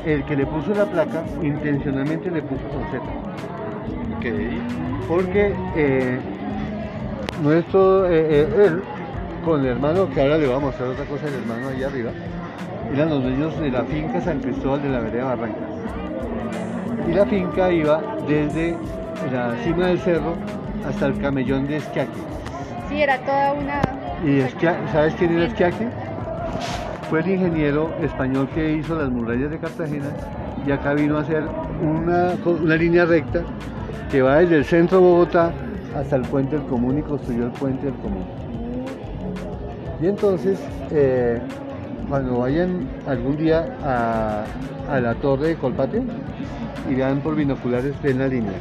El 0.06 0.24
que 0.24 0.36
le 0.36 0.46
puso 0.46 0.74
la 0.74 0.86
placa 0.86 1.24
intencionalmente 1.42 2.32
le 2.32 2.42
puso 2.42 2.62
con 2.70 2.84
Z. 2.92 3.04
Ok. 4.18 4.26
Porque 5.08 5.54
eh, 5.76 6.20
nuestro, 7.44 8.06
eh, 8.06 8.28
eh, 8.30 8.66
él, 8.68 8.82
con 9.44 9.62
el 9.62 9.68
hermano, 9.68 10.10
que 10.10 10.22
ahora 10.22 10.38
le 10.38 10.48
voy 10.48 10.56
a 10.56 10.60
mostrar 10.60 10.90
otra 10.90 11.06
cosa 11.06 11.26
del 11.26 11.36
hermano 11.36 11.70
ahí 11.70 11.84
arriba, 11.84 12.12
eran 12.94 13.10
los 13.10 13.24
dueños 13.24 13.60
de 13.60 13.72
la 13.72 13.84
finca 13.84 14.22
San 14.22 14.40
Cristóbal 14.40 14.82
de 14.82 14.90
la 14.90 15.00
Vereda 15.00 15.26
Barrancas. 15.26 15.62
Y 17.10 17.14
la 17.14 17.26
finca 17.26 17.72
iba 17.72 18.02
desde 18.28 18.76
la 19.32 19.56
cima 19.64 19.88
del 19.88 20.00
cerro 20.00 20.36
hasta 20.88 21.08
el 21.08 21.20
camellón 21.20 21.68
de 21.68 21.78
Esquiaque. 21.78 22.12
Sí, 22.88 23.02
era 23.02 23.18
toda 23.20 23.54
una... 23.54 23.82
¿Y 24.26 24.40
Esquia- 24.42 24.78
sabes 24.92 25.14
quién 25.16 25.34
era 25.34 25.46
Esquiaque? 25.46 25.88
Fue 27.10 27.20
el 27.22 27.28
ingeniero 27.30 27.92
español 28.02 28.48
que 28.54 28.74
hizo 28.74 28.96
las 28.96 29.10
murallas 29.10 29.50
de 29.52 29.58
Cartagena 29.60 30.08
y 30.66 30.72
acá 30.72 30.94
vino 30.94 31.18
a 31.18 31.22
hacer 31.22 31.44
una, 31.82 32.34
una 32.46 32.76
línea 32.76 33.06
recta 33.06 33.42
que 34.12 34.22
va 34.22 34.38
desde 34.38 34.58
el 34.58 34.66
centro 34.66 34.98
de 35.00 35.04
Bogotá 35.04 35.52
hasta 35.96 36.16
el 36.18 36.22
puente 36.24 36.56
del 36.58 36.66
Común 36.68 37.00
y 37.00 37.02
construyó 37.02 37.46
el 37.46 37.52
puente 37.52 37.86
del 37.86 37.96
Común. 37.96 38.26
Y 40.02 40.08
entonces, 40.08 40.60
eh, 40.92 41.40
cuando 42.08 42.40
vayan 42.40 42.88
algún 43.08 43.38
día 43.38 43.66
a, 43.84 44.44
a 44.92 45.00
la 45.00 45.14
torre 45.16 45.50
de 45.50 45.56
Colpate 45.56 46.02
y 46.90 46.96
vean 46.96 47.20
por 47.20 47.36
binoculares, 47.36 48.00
ven 48.02 48.20
la 48.20 48.28
línea. 48.28 48.54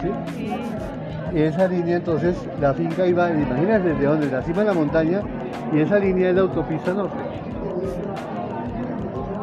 ¿Sí? 0.00 0.08
Y 1.32 1.42
esa 1.42 1.66
línea 1.66 1.96
entonces, 1.96 2.36
la 2.60 2.72
finca 2.72 3.06
iba, 3.06 3.30
imagínate 3.30 3.88
desde 3.90 4.06
donde, 4.06 4.30
la 4.30 4.42
cima 4.42 4.60
de 4.60 4.66
la 4.66 4.74
montaña, 4.74 5.20
y 5.72 5.80
esa 5.80 5.98
línea 5.98 6.30
es 6.30 6.36
la 6.36 6.42
autopista 6.42 6.92
norte. 6.92 7.18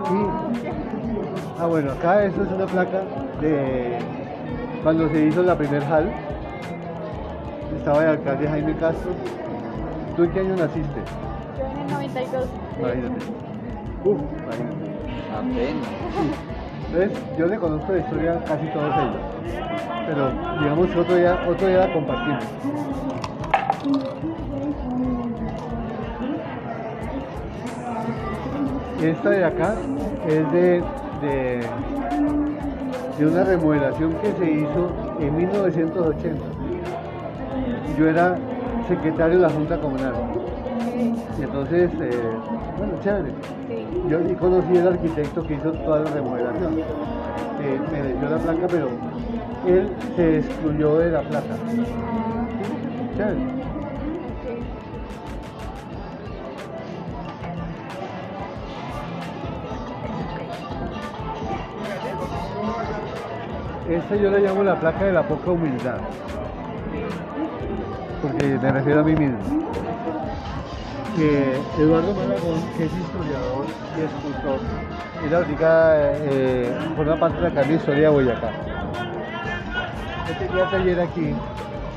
Y, 0.09 1.59
ah 1.59 1.65
bueno, 1.67 1.91
acá 1.91 2.23
eso 2.23 2.43
es 2.43 2.51
una 2.51 2.65
placa 2.65 3.01
de 3.41 3.99
cuando 4.81 5.09
se 5.09 5.25
hizo 5.25 5.43
la 5.43 5.57
primer 5.57 5.83
hall, 5.83 6.09
estaba 7.77 8.03
el 8.03 8.09
alcalde 8.09 8.47
Jaime 8.47 8.75
Castro. 8.77 9.11
¿Tú 10.15 10.23
en 10.23 10.31
qué 10.31 10.39
año 10.39 10.55
naciste? 10.55 11.01
Yo 11.57 11.65
en 11.65 11.79
el 11.79 11.91
92. 11.91 12.49
Imagínate. 12.79 13.25
Uf, 14.05 14.21
imagínate. 14.43 14.93
Apenas. 15.33 16.52
Entonces, 16.93 17.19
yo 17.39 17.47
le 17.47 17.57
conozco 17.57 17.91
la 17.91 17.99
historia 17.99 18.39
casi 18.45 18.67
todos 18.67 18.93
ellos. 18.95 19.17
Pero 20.05 20.29
digamos 20.59 20.87
que 20.91 20.99
otro 20.99 21.15
día, 21.15 21.39
otro 21.49 21.67
día 21.67 21.87
la 21.87 21.93
compartimos. 21.93 22.43
Esta 29.01 29.29
de 29.31 29.43
acá 29.43 29.73
es 30.27 30.51
de, 30.51 30.83
de, 33.17 33.25
una 33.25 33.43
remodelación 33.43 34.13
que 34.21 34.31
se 34.33 34.51
hizo 34.51 34.91
en 35.19 35.35
1980. 35.35 36.43
Yo 37.97 38.07
era 38.07 38.37
secretario 38.87 39.37
de 39.37 39.41
la 39.41 39.49
Junta 39.49 39.79
Comunal. 39.79 40.13
Y 41.39 41.41
entonces, 41.41 41.89
eh, 41.99 42.11
bueno, 42.77 42.93
chévere. 43.03 43.33
Yo 44.09 44.19
conocí 44.37 44.77
al 44.77 44.89
arquitecto 44.89 45.47
que 45.47 45.53
hizo 45.53 45.71
toda 45.71 46.01
la 46.01 46.11
remodelación. 46.11 46.79
Eh, 47.61 47.79
me 47.89 48.19
dio 48.19 48.29
la 48.29 48.37
placa, 48.37 48.67
pero 48.67 48.89
él 49.65 49.89
se 50.15 50.39
excluyó 50.39 50.97
de 50.97 51.11
la 51.11 51.21
placa. 51.21 51.55
Chévere. 53.15 53.63
Esta 63.89 64.15
yo 64.15 64.31
la 64.31 64.39
llamo 64.39 64.63
la 64.63 64.79
placa 64.79 65.05
de 65.05 65.13
la 65.13 65.23
poca 65.23 65.51
humildad. 65.51 65.99
Porque 68.21 68.57
me 68.61 68.71
refiero 68.71 68.99
a 68.99 69.03
mí 69.03 69.15
mismo 69.15 69.52
que 71.15 71.59
Eduardo 71.77 72.13
Malagón, 72.13 72.61
que 72.77 72.85
es 72.85 72.91
historiador 72.91 73.65
y 73.97 74.01
escultor, 74.01 74.59
es 75.23 75.31
la 75.31 75.39
única, 75.39 75.93
eh, 75.95 76.71
forma 76.95 77.19
parte 77.19 77.37
de 77.37 77.41
la 77.43 77.47
Academia 77.49 77.75
de 77.75 77.79
Historia 77.79 78.01
de 78.01 78.09
Boyacá. 78.09 78.49
Él 80.29 80.47
tenía 80.47 80.69
taller 80.69 80.99
aquí, 80.99 81.33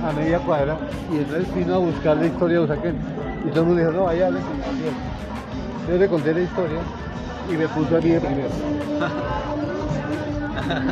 a 0.07 0.13
media 0.13 0.39
cuadra, 0.41 0.77
y 1.13 1.17
entonces 1.19 1.55
vino 1.55 1.75
a 1.75 1.79
buscar 1.79 2.17
la 2.17 2.27
historia 2.27 2.59
de 2.59 2.65
Usaquén. 2.65 2.97
Y 3.47 3.49
todo 3.51 3.61
el 3.61 3.67
mundo 3.67 3.81
dijo, 3.81 3.93
no, 3.93 4.05
Gabriel. 4.05 4.35
Yo 5.89 5.97
le 5.97 6.09
conté 6.09 6.35
la 6.35 6.41
historia 6.41 6.81
y 7.49 7.53
me 7.57 7.69
puso 7.69 7.97
a 7.97 8.01
mí 8.01 8.11
de 8.11 8.21
primero. 8.21 8.49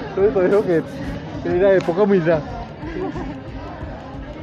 Entonces 0.09 0.33
por 0.33 0.45
eso 0.45 0.65
que 0.65 0.83
era 1.45 1.71
de 1.71 1.81
poca 1.81 2.03
humildad. 2.03 2.39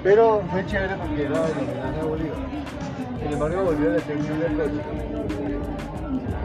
Pero 0.04 0.42
fue 0.52 0.66
chévere 0.66 0.96
porque 0.96 1.24
era 1.24 1.46
el 1.46 1.52
homenaje 1.52 2.00
a 2.02 2.06
Bolívar. 2.06 2.51
Sin 3.32 3.42
embargo, 3.42 3.64
Bolívar 3.64 3.94
le 3.94 4.02
tengo 4.02 4.24
un. 4.24 4.82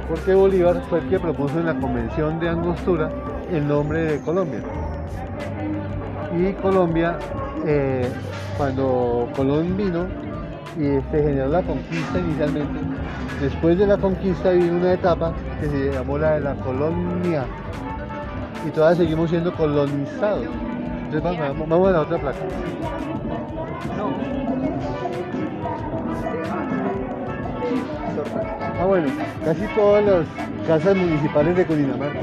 Porque 0.09 0.35
Bolívar 0.35 0.81
fue 0.89 1.01
el 1.01 1.09
que 1.09 1.19
propuso 1.19 1.59
en 1.59 1.67
la 1.67 1.75
convención 1.75 2.39
de 2.39 2.49
Angostura 2.49 3.11
el 3.51 3.67
nombre 3.67 4.03
de 4.03 4.21
Colombia. 4.21 4.61
Y 6.39 6.53
Colombia, 6.53 7.19
eh, 7.67 8.09
cuando 8.57 9.29
Colón 9.35 9.77
vino 9.77 10.07
y 10.77 11.01
se 11.11 11.23
generó 11.25 11.49
la 11.49 11.63
conquista 11.63 12.21
inicialmente, 12.21 12.79
después 13.41 13.77
de 13.77 13.87
la 13.89 13.97
conquista 13.97 14.51
vino 14.51 14.77
una 14.77 14.93
etapa 14.93 15.33
que 15.61 15.67
se 15.67 15.93
llamó 15.93 16.19
la 16.19 16.35
de 16.35 16.41
la 16.41 16.55
colonia. 16.55 17.47
Y 18.65 18.71
todavía 18.71 18.99
seguimos 18.99 19.31
siendo 19.31 19.53
colonizados. 19.53 20.47
Entonces 21.11 21.41
vamos 21.69 21.89
a 21.89 21.91
la 21.91 22.01
otra 22.03 22.17
placa. 22.17 22.39
Ah, 28.79 28.85
bueno, 28.85 29.09
casi 29.45 29.67
todas 29.75 30.05
las 30.05 30.27
casas 30.67 30.95
municipales 30.97 31.57
de 31.57 31.65
Cundinamarca 31.65 32.21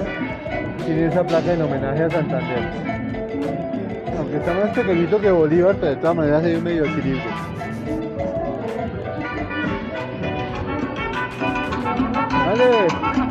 tienen 0.85 1.09
esa 1.09 1.23
placa 1.23 1.53
en 1.53 1.61
homenaje 1.63 2.03
a 2.03 2.09
Santander. 2.09 2.59
Aunque 4.17 4.37
está 4.37 4.53
más 4.53 4.69
pequeñito 4.69 5.19
que 5.19 5.31
Bolívar, 5.31 5.75
pero 5.79 5.91
de 5.91 5.95
todas 5.97 6.15
maneras 6.15 6.43
hay 6.43 6.55
un 6.55 6.63
medio 6.63 6.85
equilibrio. 6.85 7.23
¡Vale! 12.29 13.22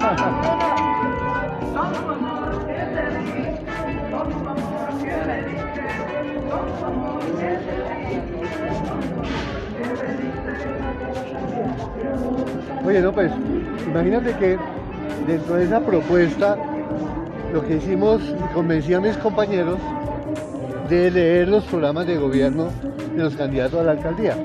Oye, 12.92 13.10
pues, 13.10 13.32
imagínate 13.86 14.34
que 14.36 14.58
dentro 15.26 15.54
de 15.54 15.64
esa 15.64 15.80
propuesta, 15.80 16.58
lo 17.50 17.66
que 17.66 17.76
hicimos, 17.76 18.20
convencí 18.52 18.92
a 18.92 19.00
mis 19.00 19.16
compañeros 19.16 19.78
de 20.90 21.10
leer 21.10 21.48
los 21.48 21.64
programas 21.64 22.06
de 22.06 22.18
gobierno 22.18 22.68
de 23.16 23.22
los 23.22 23.34
candidatos 23.34 23.80
a 23.80 23.84
la 23.84 23.92
alcaldía. 23.92 24.36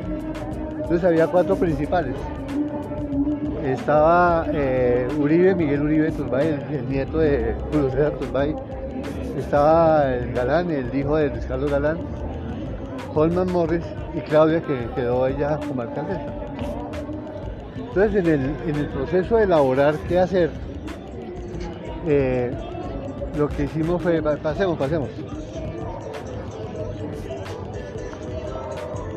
Entonces 0.78 1.04
había 1.04 1.28
cuatro 1.28 1.58
principales. 1.58 2.16
Estaba 3.66 4.46
eh, 4.54 5.10
Uribe, 5.20 5.54
Miguel 5.54 5.82
Uribe 5.82 6.12
Turbay, 6.14 6.48
el, 6.48 6.76
el 6.78 6.90
nieto 6.90 7.18
de 7.18 7.54
Julio 7.70 7.90
César 7.90 8.12
Turbay. 8.14 8.56
Estaba 9.38 10.14
el 10.14 10.32
Galán, 10.32 10.72
el 10.72 10.98
hijo 10.98 11.18
de 11.18 11.32
Luis 11.32 11.46
Carlos 11.48 11.70
Galán, 11.70 11.98
Holman 13.14 13.52
Morris 13.52 13.84
y 14.16 14.22
Claudia, 14.22 14.62
que 14.62 14.88
quedó 14.96 15.28
ella 15.28 15.60
como 15.68 15.82
alcaldesa. 15.82 16.47
Entonces, 17.98 18.26
en 18.26 18.32
el, 18.32 18.56
en 18.70 18.76
el 18.76 18.86
proceso 18.90 19.38
de 19.38 19.46
elaborar 19.46 19.96
qué 20.08 20.20
hacer, 20.20 20.52
eh, 22.06 22.52
lo 23.36 23.50
que 23.50 23.64
hicimos 23.64 24.00
fue, 24.04 24.22
pa- 24.22 24.36
pasemos, 24.38 24.78
pasemos. 24.78 25.10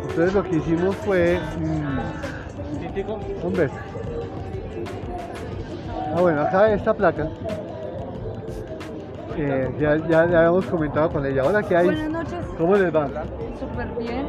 Entonces 0.08 0.32
lo 0.32 0.42
que 0.42 0.56
hicimos 0.56 0.96
fue, 0.96 1.38
mm, 1.58 1.98
hombre, 3.46 3.68
ah 6.16 6.20
bueno, 6.22 6.40
acá 6.40 6.72
esta 6.72 6.94
placa, 6.94 7.28
eh, 9.36 9.70
ya, 9.78 9.96
ya, 9.96 10.08
ya 10.08 10.38
habíamos 10.38 10.64
comentado 10.64 11.10
con 11.10 11.26
ella. 11.26 11.44
Hola, 11.44 11.62
¿qué 11.62 11.76
hay? 11.76 11.84
Buenas 11.84 12.10
noches. 12.10 12.38
¿Cómo 12.56 12.76
les 12.76 12.94
va? 12.96 13.08
Súper 13.60 13.88
bien. 13.98 14.24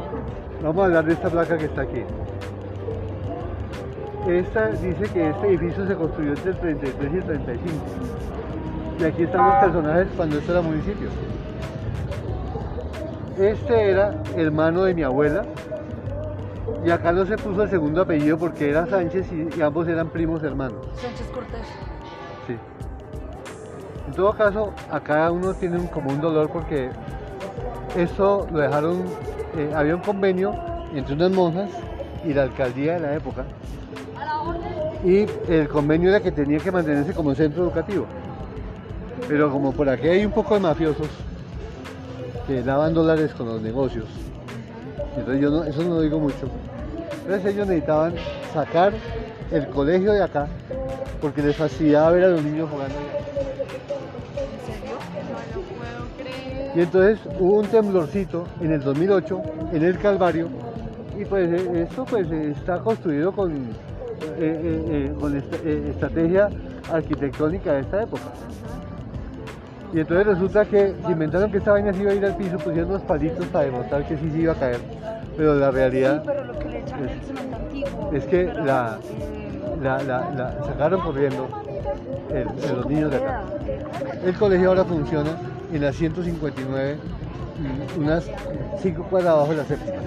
Vamos 0.62 0.82
a 0.82 0.84
hablar 0.84 1.06
de 1.06 1.14
esta 1.14 1.30
placa 1.30 1.56
que 1.56 1.64
está 1.64 1.80
aquí. 1.82 2.02
Esta 4.26 4.68
dice 4.68 5.12
que 5.12 5.30
este 5.30 5.48
edificio 5.48 5.86
se 5.86 5.94
construyó 5.96 6.32
entre 6.32 6.50
el 6.50 6.58
33 6.58 7.12
y 7.12 7.16
el 7.16 7.24
35. 7.24 7.74
Y 9.00 9.04
aquí 9.04 9.22
están 9.24 9.46
los 9.46 9.54
personajes 9.64 10.08
cuando 10.16 10.38
esto 10.38 10.52
era 10.52 10.62
municipio. 10.62 11.08
Este 13.38 13.90
era 13.90 14.14
hermano 14.36 14.84
de 14.84 14.94
mi 14.94 15.02
abuela. 15.02 15.44
Y 16.84 16.90
acá 16.90 17.12
no 17.12 17.26
se 17.26 17.36
puso 17.36 17.62
el 17.64 17.70
segundo 17.70 18.02
apellido 18.02 18.38
porque 18.38 18.70
era 18.70 18.86
Sánchez 18.86 19.26
y, 19.32 19.58
y 19.58 19.62
ambos 19.62 19.88
eran 19.88 20.08
primos 20.08 20.42
hermanos. 20.42 20.86
Sánchez 20.94 21.26
Cortés. 21.28 21.66
Sí. 22.46 22.56
En 24.06 24.12
todo 24.14 24.32
caso, 24.34 24.72
acá 24.90 25.30
uno 25.30 25.54
tiene 25.54 25.78
un, 25.78 25.86
como 25.88 26.10
un 26.10 26.20
dolor 26.20 26.48
porque 26.50 26.90
esto 27.96 28.46
lo 28.52 28.58
dejaron, 28.58 29.04
eh, 29.56 29.72
había 29.74 29.96
un 29.96 30.02
convenio 30.02 30.54
entre 30.94 31.14
unas 31.14 31.30
monjas 31.30 31.70
y 32.24 32.32
la 32.32 32.42
alcaldía 32.42 32.94
de 32.94 33.00
la 33.00 33.14
época. 33.14 33.44
Y 35.04 35.26
el 35.48 35.68
convenio 35.68 36.10
era 36.10 36.20
que 36.20 36.30
tenía 36.30 36.58
que 36.58 36.70
mantenerse 36.70 37.12
como 37.12 37.34
centro 37.34 37.64
educativo. 37.64 38.06
Pero 39.28 39.50
como 39.50 39.72
por 39.72 39.88
aquí 39.88 40.08
hay 40.08 40.24
un 40.24 40.32
poco 40.32 40.54
de 40.54 40.60
mafiosos 40.60 41.08
que 42.46 42.62
daban 42.62 42.94
dólares 42.94 43.32
con 43.34 43.46
los 43.46 43.60
negocios, 43.60 44.06
entonces 45.16 45.42
yo 45.42 45.50
no, 45.50 45.64
eso 45.64 45.82
no 45.82 45.94
lo 45.94 46.00
digo 46.00 46.18
mucho. 46.18 46.48
Entonces 47.22 47.54
ellos 47.54 47.66
necesitaban 47.66 48.14
sacar 48.52 48.92
el 49.50 49.66
colegio 49.68 50.12
de 50.12 50.22
acá 50.22 50.48
porque 51.20 51.42
les 51.42 51.56
fastidiaba 51.56 52.10
ver 52.10 52.24
a 52.24 52.28
los 52.28 52.42
niños 52.42 52.68
jugando 52.70 52.94
allá. 52.94 53.22
¿En 54.42 54.66
serio? 54.66 54.96
No 55.30 55.60
lo 55.60 55.66
puedo 55.68 56.08
creer. 56.18 56.72
Y 56.76 56.80
entonces 56.80 57.18
hubo 57.38 57.60
un 57.60 57.66
temblorcito 57.66 58.46
en 58.60 58.72
el 58.72 58.80
2008 58.80 59.42
en 59.72 59.84
el 59.84 59.98
Calvario 59.98 60.48
y 61.18 61.24
pues 61.24 61.50
eh, 61.52 61.86
esto 61.88 62.04
pues 62.04 62.30
eh, 62.30 62.54
está 62.56 62.78
construido 62.78 63.32
con, 63.32 63.68
eh, 64.38 64.60
eh, 64.64 64.84
eh, 64.88 65.12
con 65.18 65.36
esta- 65.36 65.56
estrategia 65.56 66.48
arquitectónica 66.92 67.72
de 67.74 67.80
esta 67.80 68.02
época. 68.02 68.22
Y 69.94 70.00
entonces 70.00 70.26
resulta 70.26 70.64
que 70.64 70.94
inventaron 71.08 71.50
que 71.50 71.58
esta 71.58 71.72
vaina 71.72 71.92
se 71.92 72.00
iba 72.02 72.12
a 72.12 72.14
ir 72.14 72.24
al 72.24 72.34
piso, 72.36 72.56
pusieron 72.58 72.90
unos 72.90 73.02
palitos 73.02 73.46
para 73.46 73.66
demostrar 73.66 74.04
que 74.06 74.16
sí 74.16 74.30
se 74.30 74.38
iba 74.38 74.52
a 74.52 74.56
caer, 74.56 74.80
pero 75.36 75.54
la 75.54 75.68
Sí, 75.68 75.74
realidad 75.76 76.22
pero 76.24 76.44
lo 76.44 76.58
que 76.58 76.68
le 76.68 76.78
echan 76.80 77.04
es- 77.04 77.12
el 77.12 77.22
cemento 77.22 77.56
antiguo. 77.56 78.10
es 78.12 78.24
que 78.26 78.44
la- 78.46 78.98
la, 79.82 80.02
la- 80.02 80.30
la 80.30 80.64
sacaron 80.66 81.00
corriendo 81.02 81.48
el- 82.32 82.76
los 82.76 82.86
niños 82.86 83.10
de 83.10 83.16
acá. 83.18 83.42
El 84.24 84.34
colegio 84.38 84.68
ahora 84.70 84.84
funciona 84.84 85.30
en 85.72 85.80
la 85.82 85.92
159, 85.92 86.96
y 87.96 87.98
unas 88.00 88.30
5 88.80 89.04
cuadras 89.10 89.32
abajo 89.34 89.50
de 89.50 89.56
la 89.56 89.64
séptima. 89.64 89.98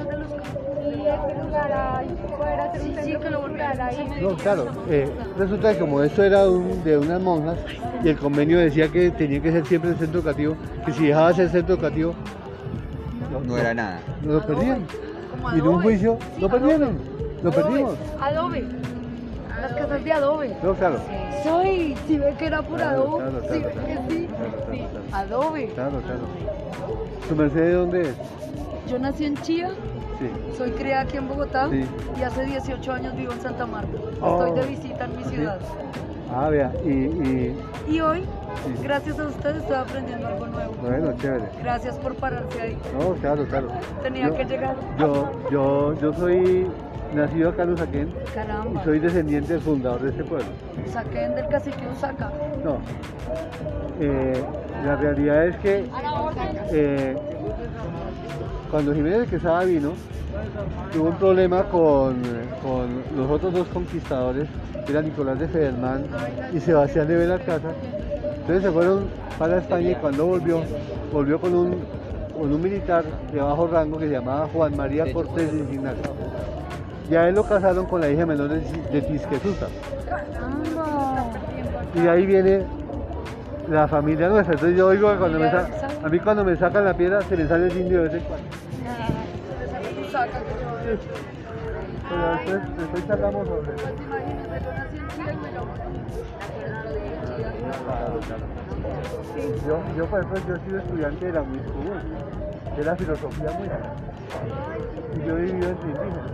Ahí, 1.07 2.07
poder 2.37 2.59
hacer 2.61 2.81
un 2.81 2.95
centro 2.95 3.29
lo 3.29 3.41
cultural 3.41 3.79
ahí. 3.81 4.17
No, 4.21 4.35
claro, 4.35 4.65
eh, 4.89 5.09
resulta 5.37 5.73
que 5.73 5.79
como 5.79 6.01
esto 6.01 6.23
era 6.23 6.49
un- 6.49 6.83
de 6.83 6.97
unas 6.97 7.21
monjas 7.21 7.57
y 8.03 8.09
el 8.09 8.17
convenio 8.17 8.57
decía 8.59 8.87
que 8.89 9.11
tenía 9.11 9.39
que 9.41 9.51
ser 9.51 9.65
siempre 9.65 9.91
el 9.91 9.97
centro 9.97 10.19
educativo, 10.19 10.55
que 10.85 10.91
si 10.93 11.07
dejaba 11.07 11.29
de 11.29 11.35
ser 11.35 11.49
centro 11.49 11.75
educativo, 11.75 12.13
No 13.45 13.57
era 13.57 13.73
nada. 13.73 13.99
no 14.23 14.33
lo 14.33 14.45
perdían. 14.45 14.79
Y 15.55 15.59
en 15.59 15.67
un 15.67 15.81
juicio 15.81 16.17
lo 16.39 16.49
perdieron, 16.49 16.97
lo 17.43 17.51
perdimos. 17.51 17.93
Adobe. 18.19 18.65
Las 19.61 19.73
casas 19.73 20.03
de 20.03 20.11
adobe. 20.11 20.55
No, 20.63 20.73
claro. 20.73 20.95
Soy, 21.43 21.95
si 22.07 22.17
ve 22.17 22.33
que 22.37 22.47
era 22.47 22.61
por 22.61 22.77
Claro, 22.77 23.01
adobe. 23.03 23.23
claro, 23.23 23.41
Sí, 23.41 23.59
claro, 23.59 23.75
ve 23.75 23.85
que 23.85 24.13
sí. 24.13 24.27
claro, 24.27 24.51
claro, 24.51 24.71
Sí, 24.71 24.77
claro. 24.79 25.05
Adobe. 25.13 25.65
Claro, 25.67 26.01
claro. 26.01 26.19
¿Tu 27.29 27.35
merced 27.35 27.61
de 27.61 27.73
dónde 27.73 28.01
es? 28.01 28.15
Yo 28.87 28.99
nací 28.99 29.25
en 29.25 29.35
Chía, 29.37 29.69
Sí. 30.27 30.57
soy 30.57 30.71
criada 30.71 31.01
aquí 31.01 31.17
en 31.17 31.27
Bogotá 31.27 31.69
Sí. 31.69 31.85
y 32.19 32.23
hace 32.23 32.45
18 32.45 32.91
años 32.93 33.15
vivo 33.15 33.33
en 33.33 33.41
Santa 33.41 33.65
Marta. 33.65 33.89
Oh. 34.21 34.45
Estoy 34.45 34.59
de 34.61 34.67
visita 34.67 35.05
en 35.05 35.17
mi 35.17 35.23
ciudad. 35.25 35.59
Ah, 36.33 36.49
vea, 36.49 36.71
y, 36.83 36.89
y 36.89 37.55
Y 37.87 37.99
hoy, 38.01 38.21
Sí. 38.65 38.73
gracias 38.83 39.19
a 39.19 39.27
ustedes, 39.27 39.57
estoy 39.57 39.75
aprendiendo 39.75 40.27
algo 40.27 40.47
nuevo. 40.47 40.73
bueno, 40.81 41.13
chévere. 41.21 41.45
Gracias 41.61 41.95
por 41.97 42.15
pararse 42.15 42.59
ahí. 42.61 42.77
No, 42.99 43.13
claro, 43.15 43.45
claro. 43.45 43.67
Tenía 44.01 44.27
Yo- 44.29 44.35
que 44.35 44.45
llegar. 44.45 44.75
Yo, 44.97 45.31
yo, 45.51 45.93
yo 46.01 46.13
soy 46.13 46.67
nacido 47.13 47.49
acá 47.49 47.63
en 47.63 47.69
Usaquén 47.73 48.09
y 48.09 48.31
Caramba. 48.33 48.83
soy 48.83 48.99
descendiente 48.99 49.53
del 49.53 49.61
fundador 49.61 50.01
de 50.01 50.09
este 50.09 50.23
pueblo. 50.23 50.47
Saquen 50.91 51.35
del 51.35 51.47
cacique 51.47 51.87
Usaca. 51.95 52.31
No. 52.63 52.77
Eh, 53.99 54.43
la 54.83 54.95
realidad 54.97 55.45
es 55.47 55.55
que 55.57 55.85
eh, 56.71 57.15
cuando 58.71 58.93
Jiménez 58.93 59.19
de 59.21 59.27
Quesada 59.27 59.63
vino, 59.63 59.93
tuvo 60.91 61.09
un 61.09 61.15
problema 61.15 61.63
con, 61.63 62.21
con 62.61 63.03
los 63.15 63.29
otros 63.29 63.53
dos 63.53 63.67
conquistadores, 63.67 64.47
que 64.85 64.91
eran 64.91 65.05
Nicolás 65.05 65.39
de 65.39 65.47
Federman 65.47 66.03
y 66.53 66.59
Sebastián 66.59 67.07
de 67.07 67.17
Belalcázar. 67.17 67.73
Entonces 68.41 68.63
se 68.63 68.71
fueron 68.71 69.07
para 69.37 69.57
España 69.57 69.91
y 69.91 69.95
cuando 69.95 70.25
volvió, 70.25 70.61
volvió 71.11 71.39
con 71.39 71.53
un, 71.53 71.75
con 72.37 72.53
un 72.53 72.61
militar 72.61 73.03
de 73.31 73.41
bajo 73.41 73.67
rango 73.67 73.97
que 73.97 74.07
se 74.07 74.13
llamaba 74.13 74.47
Juan 74.53 74.75
María 74.77 75.11
Cortés 75.11 75.51
de 75.51 75.59
Insignacio. 75.59 76.03
Y 77.09 77.15
a 77.15 77.27
él 77.27 77.35
lo 77.35 77.43
casaron 77.43 77.85
con 77.85 78.01
la 78.01 78.09
hija 78.09 78.25
menor 78.25 78.49
de, 78.49 78.59
de 78.59 79.01
Tisquesuta. 79.01 79.67
Y 81.93 81.99
de 81.99 82.09
ahí 82.09 82.25
viene 82.25 82.63
la 83.69 83.87
familia 83.87 84.29
nuestra. 84.29 84.53
Entonces 84.53 84.77
yo 84.77 84.87
oigo 84.87 85.11
que 85.11 85.17
cuando 85.17 85.39
me 85.39 85.47
a 85.47 86.09
mí 86.09 86.19
cuando 86.19 86.43
me 86.43 86.55
sacan 86.55 86.85
la 86.85 86.93
piedra 86.93 87.21
se 87.23 87.35
me 87.35 87.47
sale 87.47 87.67
el 87.67 87.77
indio 87.77 88.03
de 88.03 88.09
vez 88.09 88.23
Usaca. 90.15 90.39
Pero 92.07 92.31
después, 92.31 92.77
después 92.77 93.07
charlamos 93.07 93.47
sobre 93.47 93.75
eso. 93.75 93.83
Pues 93.83 93.99
imagínate, 93.99 94.63
yo 94.63 94.71
nací 94.71 94.97
en 94.97 95.41
me 95.41 95.51
llamo 95.51 95.73
Claro, 97.85 98.19
claro. 98.19 98.45
Yo, 99.67 99.75
yo, 99.97 100.05
por 100.05 100.19
ejemplo, 100.21 100.41
yo 100.47 100.55
he 100.55 100.59
sido 100.59 100.79
estudiante 100.79 101.25
de 101.25 101.33
la 101.33 101.41
MUISCU, 101.41 102.77
de 102.77 102.83
la 102.83 102.95
filosofía 102.95 103.51
muy 103.51 103.67
Y 105.15 105.27
yo 105.27 105.37
he 105.37 105.41
vivido 105.41 105.69
entre 105.69 105.89
indígenas. 105.89 106.31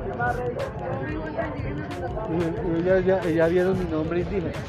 Y, 2.29 2.33
y 2.69 2.81
ellas 2.81 3.05
ya, 3.05 3.19
ellas 3.27 3.49
vieron 3.49 3.79
mi 3.79 3.85
nombre 3.85 4.19
indígena. 4.19 4.59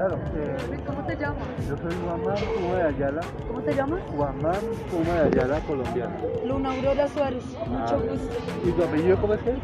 Claro, 0.00 0.16
eh, 0.34 0.56
¿Cómo 0.86 1.04
te 1.04 1.14
llamas? 1.14 1.46
yo 1.68 1.76
soy 1.76 1.94
Guamán 2.02 2.34
Puma 2.56 2.74
de 2.76 2.82
Ayala, 2.84 3.20
¿Cómo 3.46 3.60
te 3.60 3.74
llamas? 3.74 4.00
Guamán 4.14 4.60
Puma 4.90 5.12
de 5.12 5.28
Ayala, 5.28 5.60
colombiano. 5.60 6.14
Luna 6.46 6.72
Aurora 6.72 7.06
Suárez. 7.08 7.44
Mucho 7.68 7.84
Ah, 7.84 7.96
gusto. 7.96 8.66
¿Y 8.66 8.72
tu 8.72 8.82
apellido 8.82 9.20
cómo 9.20 9.34
es 9.34 9.40
que 9.42 9.50
es? 9.50 9.56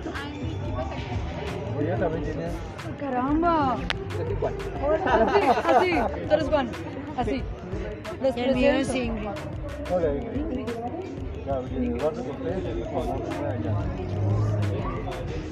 Ella 1.81 1.97
también 1.97 2.25
tiene... 2.25 2.49
Caramba. 3.01 3.77
Así, 5.27 5.41
así. 5.71 5.91
Tú 6.29 6.35
eres 6.35 6.49
Juan. 6.51 6.69
Así. 7.17 7.43
Les 8.21 8.37
El 8.37 8.55
mío 8.57 8.71
es 8.73 8.89
presento. 8.89 9.15
Ingrid. 9.15 9.31
Hola, 9.91 10.15
Ingrid. 10.17 10.67
Gabriel 11.47 11.85
Eduardo 11.97 12.25
Cortés, 12.25 12.91
Guamán 12.93 13.19
Puma 13.21 13.49
de 13.49 13.59
Ayala. 13.59 14.56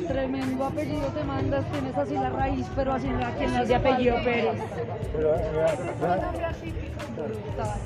Tremendo 0.08 0.64
apellido 0.64 1.06
te 1.08 1.24
mandas, 1.24 1.64
tienes 1.72 1.96
así 1.96 2.14
la 2.14 2.30
raíz, 2.30 2.66
pero 2.76 2.92
así 2.92 3.06
en 3.06 3.20
la 3.20 3.28
aquí 3.28 3.44
en 3.44 3.54
la 3.54 3.64
de 3.64 3.74
apellido 3.74 4.16
Pérez. 4.22 4.60
Pero, 5.12 5.30
vea, 5.30 5.52
vea, 5.52 6.16
Brutal. 7.16 7.80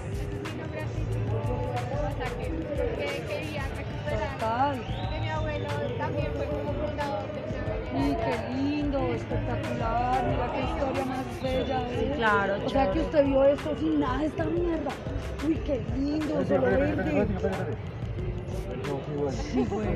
que 2.98 3.22
quería 3.26 3.62
recuperar 3.76 4.33
Total. 4.38 4.76
de 5.12 5.20
mi 5.20 5.28
abuelo 5.28 5.68
también 5.98 6.28
fue 6.37 6.46
como 6.46 6.72
fundador 6.72 7.24
de 7.33 8.00
Y 8.00 8.14
qué 8.14 8.54
lindo, 8.54 8.98
espectacular, 9.14 10.24
mira 10.24 10.52
qué 10.52 10.61
historia 10.61 11.04
más 11.04 11.42
bella. 11.42 11.81
¿eh? 11.88 12.12
claro, 12.16 12.54
O 12.64 12.68
sea 12.68 12.90
que 12.90 13.00
usted 13.00 13.24
vio 13.24 13.44
esto 13.44 13.76
sin 13.78 14.00
nada 14.00 14.18
de 14.18 14.26
esta 14.26 14.44
mierda. 14.44 14.90
Uy, 15.46 15.54
qué 15.64 15.83
lindo, 15.96 16.44
solo 16.46 16.66
bueno. 19.18 19.88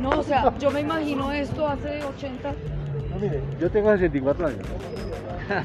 No, 0.00 0.10
o 0.10 0.22
sea, 0.22 0.52
yo 0.58 0.70
me 0.70 0.80
imagino 0.80 1.32
esto 1.32 1.66
hace 1.66 2.02
80. 2.04 2.52
No, 3.10 3.16
mire, 3.20 3.40
yo 3.60 3.70
tengo 3.70 3.90
64 3.92 4.46
años. 4.46 4.66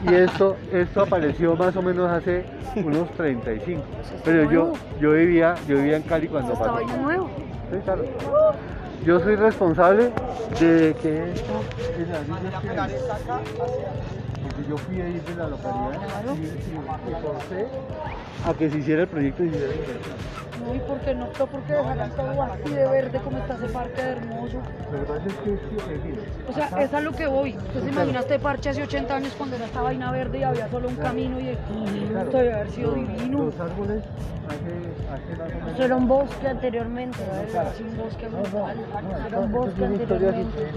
Y 0.09 0.15
esto, 0.15 0.55
esto 0.73 1.01
apareció 1.03 1.55
más 1.55 1.75
o 1.75 1.81
menos 1.83 2.09
hace 2.09 2.43
unos 2.75 3.07
35. 3.11 3.83
Pero 4.23 4.51
yo, 4.51 4.73
yo 4.99 5.11
vivía, 5.11 5.53
yo 5.67 5.75
vivía 5.77 5.97
en 5.97 6.01
Cali 6.01 6.27
cuando 6.27 6.53
pasó. 6.55 6.73
vaina 6.73 6.97
nuevo. 6.97 7.29
Sí, 7.71 7.77
claro. 7.83 8.03
Yo 9.05 9.19
soy 9.19 9.35
responsable 9.35 10.11
de 10.59 10.95
que 11.03 11.31
esto. 11.31 11.53
Porque 14.41 14.69
yo 14.69 14.77
fui 14.77 15.01
ahí 15.01 15.21
de 15.27 15.35
la 15.35 15.49
localidad 15.49 15.99
y, 16.35 16.45
y, 16.45 17.11
y 17.11 17.21
forcé 17.21 17.67
a 18.43 18.53
que 18.55 18.69
se 18.71 18.77
hiciera 18.79 19.01
el 19.03 19.07
proyecto 19.07 19.43
y 19.43 19.49
se 19.49 19.55
hiciera 19.55 19.71
la 19.71 19.75
inversión. 19.75 20.44
No, 20.65 20.73
y 20.73 20.79
por 20.79 20.99
qué 21.01 21.13
no 21.13 21.25
optó 21.25 21.47
porque 21.47 21.73
dejaran 21.73 22.09
todo 22.11 22.41
así 22.41 22.69
de 22.69 22.87
verde 22.87 23.19
como 23.19 23.37
está 23.37 23.55
ese 23.55 23.67
parque 23.67 24.01
de 24.01 24.09
hermoso. 24.09 24.61
Es 25.25 25.33
que, 25.35 25.49
eh, 25.51 26.19
O 26.49 26.53
sea, 26.53 26.69
es 26.81 26.93
a 26.93 27.01
lo 27.01 27.11
que 27.11 27.27
voy. 27.27 27.55
Imagina 27.87 28.19
este 28.21 28.39
parche 28.39 28.69
hace 28.69 28.83
80 28.83 29.15
años 29.15 29.33
cuando 29.37 29.55
era 29.57 29.65
esta 29.65 29.81
vaina 29.81 30.11
verde 30.11 30.39
y 30.39 30.43
había 30.43 30.67
solo 30.69 30.89
un 30.89 30.95
camino 30.95 31.39
y 31.39 31.55
claro, 32.07 32.25
esto 32.25 32.37
debe 32.37 32.53
haber 32.53 32.71
sido 32.71 32.93
divino. 32.93 33.45
Los 33.45 33.59
árboles 33.59 34.03
Eso 35.73 35.83
era 35.83 35.95
un 35.95 36.07
bosque 36.07 36.47
anteriormente. 36.47 37.19
Era 37.49 37.61
así 37.61 37.83
un 37.83 37.97
bosque 37.97 38.27
brutal. 38.27 38.77
Era 39.27 39.39
un 39.39 39.51
bosque 39.51 39.85
anteriormente. 39.85 40.71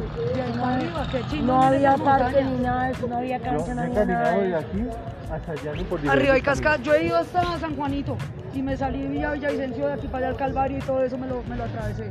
No 1.43 1.63
había 1.63 1.97
parque 1.97 2.45
ni 2.45 2.59
nada 2.59 2.85
de 2.85 2.93
eso, 2.93 3.07
no 3.09 3.17
había 3.17 3.39
cancha, 3.39 3.75
no 3.75 3.83
había 3.83 4.05
nada 4.05 4.07
caminado 4.07 4.41
de 4.41 4.47
de 4.47 4.49
eso. 4.49 4.59
aquí 4.59 4.87
hasta 5.31 5.53
allá 5.53 5.73
no 5.75 5.83
por 5.85 6.09
Arriba 6.09 6.35
hay 6.35 6.43
cascada. 6.43 6.77
Yo 6.79 6.95
he 6.95 7.05
ido 7.07 7.17
hasta 7.17 7.59
San 7.59 7.77
Juanito 7.77 8.17
y 8.55 8.63
me 8.63 8.77
salí 8.77 9.03
de 9.03 9.09
Villa 9.09 9.33
Villavicencio 9.33 9.87
de 9.87 9.93
aquí 9.93 10.07
para 10.09 10.19
allá 10.19 10.29
al 10.29 10.37
Calvario 10.37 10.79
y 10.79 10.81
todo 10.81 11.03
eso 11.03 11.19
me 11.19 11.27
lo, 11.27 11.43
me 11.45 11.57
lo 11.57 11.65
atravesé. 11.65 12.11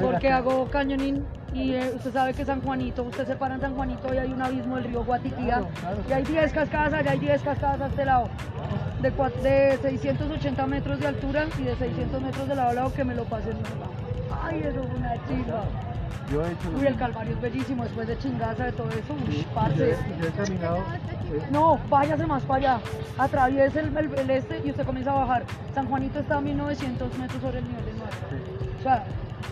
Porque 0.00 0.30
hago 0.30 0.68
cañonín 0.70 1.24
y 1.54 1.74
eh, 1.74 1.92
usted 1.94 2.12
sabe 2.12 2.34
que 2.34 2.44
San 2.44 2.60
Juanito, 2.60 3.02
usted 3.04 3.26
se 3.26 3.36
para 3.36 3.54
en 3.54 3.60
San 3.60 3.74
Juanito 3.74 4.12
y 4.12 4.18
hay 4.18 4.32
un 4.32 4.42
abismo 4.42 4.76
del 4.76 4.84
río 4.86 5.04
Guatiquía 5.04 5.44
Claro, 5.58 5.68
claro. 5.80 5.96
y 6.08 6.12
hay 6.12 6.22
10 6.24 6.52
cascadas 6.52 6.92
allá, 6.94 7.10
hay 7.12 7.18
10 7.20 7.42
cascadas 7.42 7.80
a 7.80 7.86
este 7.86 8.04
lado. 8.04 8.28
De, 9.00 9.10
de 9.10 9.78
680 9.82 10.66
metros 10.66 10.98
de 10.98 11.06
altura 11.06 11.44
y 11.58 11.62
de 11.62 11.76
600 11.76 12.22
metros 12.22 12.48
de 12.48 12.54
lado 12.54 12.70
a 12.70 12.72
lado 12.74 12.92
que 12.94 13.04
me 13.04 13.14
lo 13.14 13.24
pasé 13.24 13.50
en. 13.50 13.58
Ay, 14.42 14.60
eso 14.64 14.82
fue 14.82 14.96
una 14.96 15.12
chimba. 15.28 15.62
Yo 16.32 16.42
he 16.44 16.52
hecho. 16.52 16.70
Uy, 16.74 16.86
el 16.86 16.96
Calvario 16.96 17.34
es 17.34 17.40
bellísimo 17.42 17.84
después 17.84 18.08
de 18.08 18.16
chingaza 18.18 18.64
de 18.64 18.72
todo 18.72 18.88
eso. 18.88 19.12
Uy, 19.28 19.46
parce. 19.54 19.94
yo 20.20 20.26
he 20.26 20.30
caminado. 20.30 20.76
eh, 20.78 21.42
No, 21.50 21.78
váyase 21.90 22.26
más 22.26 22.42
para 22.44 22.58
allá. 22.76 22.80
Atraviese 23.18 23.80
el, 23.80 23.94
el- 23.96 24.18
el 24.18 24.30
este 24.30 24.62
y 24.64 24.70
usted 24.70 24.86
comienza 24.86 25.10
a 25.12 25.16
bajar. 25.16 25.44
San 25.74 25.86
Juanito 25.86 26.18
está 26.20 26.38
a 26.38 26.40
1900 26.40 27.18
metros 27.18 27.42
sobre 27.42 27.58
el 27.58 27.68
nivel 27.68 27.84
del 27.84 27.96
mar. 27.96 28.08
O 28.80 28.82
sea, 28.82 29.04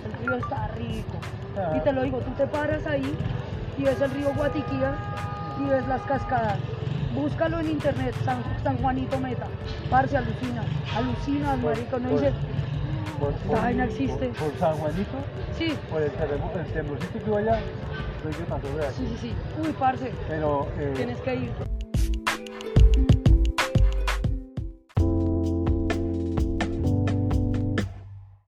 el 0.06 0.26
río 0.26 0.36
está 0.38 0.68
rico. 0.68 1.18
Y 1.76 1.80
te 1.80 1.92
lo 1.92 2.02
digo, 2.02 2.18
tú 2.20 2.30
te 2.32 2.46
paras 2.46 2.86
ahí 2.86 3.14
y 3.78 3.82
ves 3.84 4.00
el 4.00 4.10
río 4.10 4.32
Guatiquía 4.34 4.94
y 5.60 5.68
ves 5.68 5.86
las 5.86 6.00
cascadas. 6.02 6.58
Búscalo 7.14 7.60
en 7.60 7.70
internet, 7.70 8.14
San, 8.24 8.38
San 8.62 8.78
Juanito 8.78 9.18
Meta. 9.18 9.46
Parce, 9.90 10.16
alucina. 10.16 10.62
Alucina, 10.96 11.56
marico. 11.56 11.98
No 11.98 12.08
por- 12.08 12.20
dice, 12.20 12.32
por, 13.20 13.32
Esta 13.32 13.60
vaina 13.60 13.84
existe. 13.84 14.28
Por, 14.28 14.50
por 14.50 14.58
San 14.58 14.76
Juanito, 14.78 15.18
sí, 15.58 15.74
por 15.90 16.02
el 16.02 16.10
terremoto, 16.12 16.58
el 16.58 16.66
que 17.20 17.30
hubo 17.30 17.36
allá, 17.36 17.60
aquí. 18.88 18.96
sí, 18.96 19.06
sí, 19.08 19.16
sí. 19.20 19.34
Uy, 19.62 19.72
parce, 19.78 20.10
Pero. 20.28 20.66
eh, 20.78 20.92
tienes 20.96 21.20
que 21.20 21.34
ir. 21.34 21.71